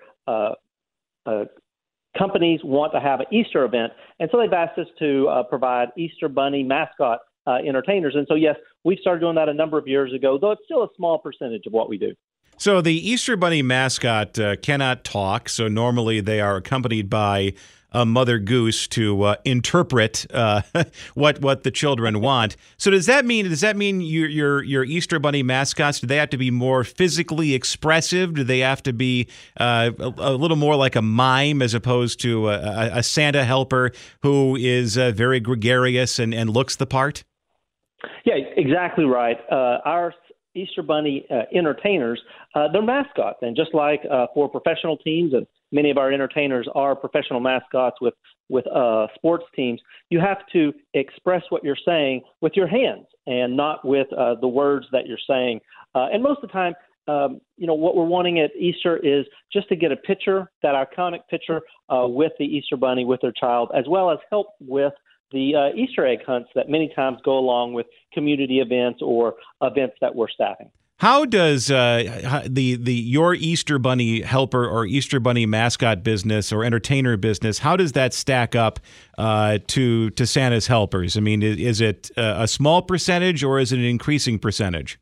companies 2.16 2.61
want 2.64 2.92
to 2.92 3.00
have 3.00 3.20
an 3.20 3.27
Easter 3.33 3.64
event, 3.64 3.92
and 4.20 4.29
so 4.31 4.38
they've 4.38 4.53
asked 4.53 4.79
us 4.79 4.87
to 4.98 5.29
uh, 5.29 5.42
provide 5.44 5.88
Easter 5.96 6.29
Bunny 6.29 6.62
mascot 6.62 7.20
uh, 7.46 7.57
entertainers. 7.66 8.14
And 8.16 8.27
so, 8.29 8.35
yes, 8.35 8.57
we 8.85 8.96
started 9.00 9.20
doing 9.20 9.35
that 9.35 9.48
a 9.48 9.55
number 9.55 9.79
of 9.79 9.87
years 9.87 10.12
ago, 10.12 10.38
though 10.40 10.53
it's 10.53 10.62
still 10.64 10.83
a 10.83 10.88
small 10.96 11.18
percentage 11.18 11.66
of 11.66 11.72
what 11.72 11.88
we 11.88 11.98
do. 11.98 12.14
So 12.56 12.80
the 12.80 12.94
Easter 12.94 13.36
Bunny 13.36 13.62
mascot 13.62 14.38
uh, 14.38 14.56
cannot 14.56 15.04
talk. 15.04 15.48
So 15.48 15.68
normally 15.68 16.20
they 16.20 16.40
are 16.40 16.56
accompanied 16.56 17.10
by 17.10 17.54
a 17.94 18.04
mother 18.04 18.38
goose 18.38 18.88
to 18.88 19.22
uh, 19.22 19.36
interpret 19.44 20.26
uh, 20.34 20.62
what 21.14 21.40
what 21.40 21.62
the 21.62 21.70
children 21.70 22.20
want. 22.20 22.56
So 22.76 22.90
does 22.90 23.06
that 23.06 23.24
mean 23.24 23.48
does 23.48 23.60
that 23.60 23.76
mean 23.76 24.00
your 24.00 24.28
your 24.28 24.62
your 24.64 24.84
Easter 24.84 25.18
Bunny 25.18 25.42
mascots 25.42 26.00
do 26.00 26.06
they 26.06 26.16
have 26.16 26.30
to 26.30 26.36
be 26.36 26.50
more 26.50 26.82
physically 26.82 27.54
expressive? 27.54 28.34
Do 28.34 28.44
they 28.44 28.58
have 28.58 28.82
to 28.82 28.92
be 28.92 29.28
uh, 29.58 29.92
a, 29.98 30.12
a, 30.18 30.34
little 30.34 30.56
more 30.56 30.74
like 30.74 30.96
a 30.96 31.02
mime 31.02 31.62
as 31.62 31.72
opposed 31.72 32.20
to 32.22 32.48
a, 32.48 32.98
a 32.98 33.02
Santa 33.02 33.44
helper 33.44 33.92
who 34.22 34.56
is 34.56 34.98
uh, 34.98 35.12
very 35.12 35.38
gregarious 35.38 36.18
and, 36.18 36.34
and 36.34 36.50
looks 36.50 36.76
the 36.76 36.86
part? 36.86 37.22
Yeah, 38.24 38.34
exactly 38.56 39.04
right. 39.04 39.38
Uh, 39.50 39.78
our 39.84 40.12
Easter 40.54 40.82
Bunny 40.82 41.26
uh, 41.30 41.42
entertainers, 41.54 42.20
uh, 42.54 42.68
they're 42.72 42.82
mascots. 42.82 43.38
And 43.42 43.56
just 43.56 43.74
like 43.74 44.00
uh, 44.10 44.26
for 44.34 44.48
professional 44.48 44.96
teams, 44.96 45.34
and 45.34 45.46
many 45.72 45.90
of 45.90 45.98
our 45.98 46.12
entertainers 46.12 46.68
are 46.74 46.94
professional 46.94 47.40
mascots 47.40 47.96
with, 48.00 48.14
with 48.48 48.66
uh, 48.68 49.06
sports 49.14 49.44
teams, 49.54 49.80
you 50.10 50.20
have 50.20 50.38
to 50.52 50.72
express 50.94 51.42
what 51.50 51.64
you're 51.64 51.76
saying 51.84 52.22
with 52.40 52.52
your 52.54 52.68
hands 52.68 53.06
and 53.26 53.56
not 53.56 53.84
with 53.84 54.06
uh, 54.12 54.34
the 54.40 54.48
words 54.48 54.86
that 54.92 55.06
you're 55.06 55.18
saying. 55.26 55.60
Uh, 55.94 56.08
and 56.12 56.22
most 56.22 56.42
of 56.42 56.48
the 56.48 56.52
time, 56.52 56.74
um, 57.06 57.40
you 57.56 57.66
know, 57.66 57.74
what 57.74 57.96
we're 57.96 58.04
wanting 58.04 58.40
at 58.40 58.50
Easter 58.58 58.96
is 58.96 59.26
just 59.52 59.68
to 59.68 59.76
get 59.76 59.92
a 59.92 59.96
picture, 59.96 60.50
that 60.62 60.74
iconic 60.74 61.20
picture 61.28 61.60
uh, 61.90 62.06
with 62.06 62.32
the 62.38 62.44
Easter 62.44 62.76
Bunny, 62.76 63.04
with 63.04 63.20
their 63.20 63.32
child, 63.32 63.70
as 63.76 63.84
well 63.88 64.10
as 64.10 64.18
help 64.30 64.48
with 64.60 64.92
the 65.32 65.54
uh, 65.54 65.76
Easter 65.76 66.06
egg 66.06 66.20
hunts 66.26 66.50
that 66.54 66.68
many 66.68 66.92
times 66.94 67.18
go 67.24 67.38
along 67.38 67.72
with 67.72 67.87
community 68.12 68.60
events 68.60 69.00
or 69.02 69.34
events 69.62 69.96
that 70.00 70.14
we're 70.14 70.28
staffing. 70.28 70.70
How 70.98 71.24
does 71.24 71.72
uh, 71.72 72.44
the 72.48 72.76
the 72.76 72.94
your 72.94 73.34
Easter 73.34 73.80
Bunny 73.80 74.20
helper 74.20 74.66
or 74.66 74.87
Easter 74.87 75.18
Bunny 75.18 75.44
mascot 75.44 76.04
business 76.04 76.52
or 76.52 76.62
entertainer 76.64 77.16
business? 77.16 77.58
How 77.58 77.76
does 77.76 77.92
that 77.92 78.14
stack 78.14 78.54
up 78.54 78.78
uh, 79.18 79.58
to 79.68 80.10
to 80.10 80.26
Santa's 80.26 80.68
helpers? 80.68 81.16
I 81.16 81.20
mean, 81.20 81.42
is, 81.42 81.80
it 81.80 82.12
a 82.16 82.46
small 82.46 82.80
percentage 82.80 83.42
or 83.42 83.58
is 83.58 83.72
it 83.72 83.80
an 83.80 83.84
increasing 83.84 84.38
percentage? 84.38 85.00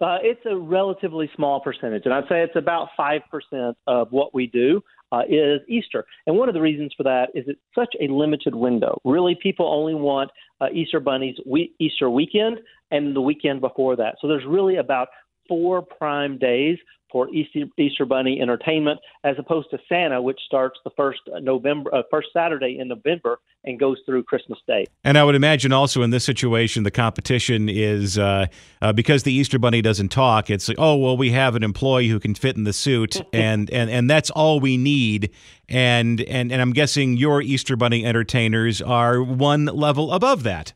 Uh, 0.00 0.18
it's 0.22 0.44
a 0.46 0.56
relatively 0.56 1.30
small 1.36 1.60
percentage, 1.60 2.02
and 2.06 2.14
I'd 2.14 2.26
say 2.28 2.42
it's 2.42 2.56
about 2.56 2.88
five 2.96 3.20
percent 3.30 3.76
of 3.86 4.10
what 4.10 4.34
we 4.34 4.46
do 4.46 4.82
uh, 5.12 5.22
is 5.28 5.60
Easter. 5.68 6.04
And 6.26 6.36
one 6.36 6.48
of 6.48 6.54
the 6.54 6.60
reasons 6.60 6.92
for 6.96 7.02
that 7.04 7.28
is 7.34 7.44
it's 7.46 7.60
such 7.74 7.94
a 8.00 8.08
limited 8.12 8.54
window. 8.54 8.98
Really, 9.04 9.36
people 9.40 9.66
only 9.66 9.94
want 9.94 10.30
uh, 10.60 10.68
Easter 10.72 11.00
bunnies 11.00 11.36
we- 11.46 11.72
Easter 11.78 12.10
weekend 12.10 12.58
and 12.90 13.14
the 13.14 13.20
weekend 13.20 13.60
before 13.60 13.94
that. 13.96 14.16
So 14.20 14.26
there's 14.26 14.44
really 14.46 14.76
about 14.76 15.08
four 15.48 15.82
prime 15.82 16.38
days 16.38 16.78
for 17.12 17.28
Easter, 17.28 17.66
Easter 17.78 18.06
Bunny 18.06 18.40
entertainment, 18.40 18.98
as 19.22 19.36
opposed 19.38 19.70
to 19.70 19.78
Santa, 19.88 20.20
which 20.20 20.40
starts 20.46 20.80
the 20.84 20.90
first 20.96 21.20
November, 21.40 21.94
uh, 21.94 22.02
first 22.10 22.28
Saturday 22.32 22.78
in 22.80 22.88
November 22.88 23.38
and 23.64 23.78
goes 23.78 23.98
through 24.04 24.24
Christmas 24.24 24.58
Day. 24.66 24.86
And 25.04 25.16
I 25.16 25.24
would 25.24 25.34
imagine 25.34 25.72
also 25.72 26.02
in 26.02 26.10
this 26.10 26.24
situation, 26.24 26.82
the 26.82 26.90
competition 26.90 27.68
is 27.68 28.18
uh, 28.18 28.46
uh, 28.80 28.92
because 28.92 29.22
the 29.22 29.32
Easter 29.32 29.58
Bunny 29.58 29.82
doesn't 29.82 30.08
talk. 30.08 30.50
It's 30.50 30.68
like, 30.68 30.78
oh 30.80 30.96
well, 30.96 31.16
we 31.16 31.30
have 31.30 31.54
an 31.54 31.62
employee 31.62 32.08
who 32.08 32.18
can 32.18 32.34
fit 32.34 32.56
in 32.56 32.64
the 32.64 32.72
suit, 32.72 33.20
and 33.32 33.70
and 33.70 33.90
and 33.90 34.10
that's 34.10 34.30
all 34.30 34.58
we 34.58 34.76
need. 34.76 35.30
And 35.68 36.20
and 36.22 36.50
and 36.50 36.60
I'm 36.60 36.72
guessing 36.72 37.16
your 37.16 37.42
Easter 37.42 37.76
Bunny 37.76 38.04
entertainers 38.04 38.82
are 38.82 39.22
one 39.22 39.66
level 39.66 40.12
above 40.12 40.42
that. 40.44 40.72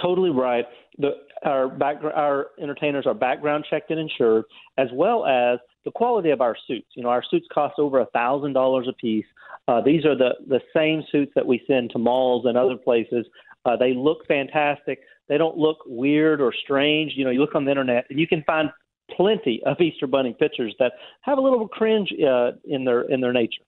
Totally 0.00 0.30
right. 0.30 0.64
The 0.98 1.12
our 1.44 1.68
back, 1.68 1.96
our 2.02 2.48
entertainers 2.60 3.06
are 3.06 3.14
background 3.14 3.66
checked 3.68 3.90
and 3.90 4.00
insured, 4.00 4.44
as 4.76 4.88
well 4.92 5.26
as 5.26 5.58
the 5.84 5.90
quality 5.90 6.30
of 6.30 6.40
our 6.40 6.56
suits. 6.66 6.88
You 6.94 7.02
know, 7.02 7.08
our 7.08 7.22
suits 7.30 7.46
cost 7.52 7.78
over 7.78 8.00
a 8.00 8.06
thousand 8.06 8.52
dollars 8.52 8.86
a 8.88 8.92
piece. 8.92 9.26
Uh, 9.66 9.80
these 9.80 10.04
are 10.04 10.16
the 10.16 10.34
the 10.46 10.60
same 10.74 11.02
suits 11.10 11.32
that 11.34 11.46
we 11.46 11.62
send 11.66 11.90
to 11.90 11.98
malls 11.98 12.46
and 12.46 12.56
other 12.56 12.76
places. 12.76 13.26
Uh, 13.64 13.76
they 13.76 13.94
look 13.94 14.26
fantastic. 14.26 15.00
They 15.28 15.38
don't 15.38 15.56
look 15.56 15.78
weird 15.86 16.40
or 16.40 16.52
strange. 16.52 17.12
You 17.16 17.24
know, 17.24 17.30
you 17.30 17.40
look 17.40 17.54
on 17.54 17.64
the 17.64 17.70
internet 17.70 18.06
and 18.08 18.18
you 18.18 18.26
can 18.26 18.42
find 18.44 18.70
plenty 19.10 19.62
of 19.64 19.80
Easter 19.80 20.06
Bunny 20.06 20.34
pictures 20.38 20.74
that 20.78 20.92
have 21.22 21.38
a 21.38 21.40
little 21.40 21.68
cringe 21.68 22.12
uh, 22.12 22.52
in 22.64 22.84
their 22.84 23.02
in 23.02 23.20
their 23.20 23.32
nature. 23.32 23.62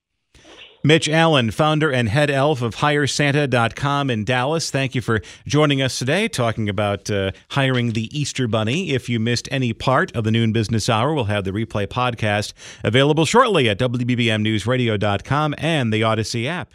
Mitch 0.82 1.08
Allen, 1.08 1.50
founder 1.50 1.92
and 1.92 2.08
head 2.08 2.30
elf 2.30 2.62
of 2.62 2.76
HireSanta.com 2.76 4.08
in 4.08 4.24
Dallas. 4.24 4.70
Thank 4.70 4.94
you 4.94 5.02
for 5.02 5.20
joining 5.46 5.82
us 5.82 5.98
today, 5.98 6.26
talking 6.26 6.70
about 6.70 7.10
uh, 7.10 7.32
hiring 7.50 7.92
the 7.92 8.08
Easter 8.18 8.48
Bunny. 8.48 8.90
If 8.90 9.08
you 9.08 9.20
missed 9.20 9.46
any 9.50 9.74
part 9.74 10.14
of 10.16 10.24
the 10.24 10.30
noon 10.30 10.52
business 10.52 10.88
hour, 10.88 11.12
we'll 11.12 11.24
have 11.24 11.44
the 11.44 11.50
replay 11.50 11.86
podcast 11.86 12.54
available 12.82 13.26
shortly 13.26 13.68
at 13.68 13.78
WBBMNewsRadio.com 13.78 15.54
and 15.58 15.92
the 15.92 16.00
Audacy 16.00 16.46
app. 16.46 16.72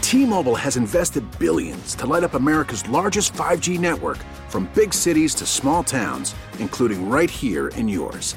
T-Mobile 0.00 0.56
has 0.56 0.76
invested 0.76 1.24
billions 1.38 1.94
to 1.96 2.06
light 2.06 2.24
up 2.24 2.34
America's 2.34 2.88
largest 2.88 3.32
5G 3.34 3.78
network, 3.78 4.18
from 4.48 4.70
big 4.74 4.92
cities 4.94 5.34
to 5.36 5.46
small 5.46 5.82
towns, 5.82 6.34
including 6.58 7.08
right 7.08 7.30
here 7.30 7.68
in 7.68 7.88
yours. 7.88 8.36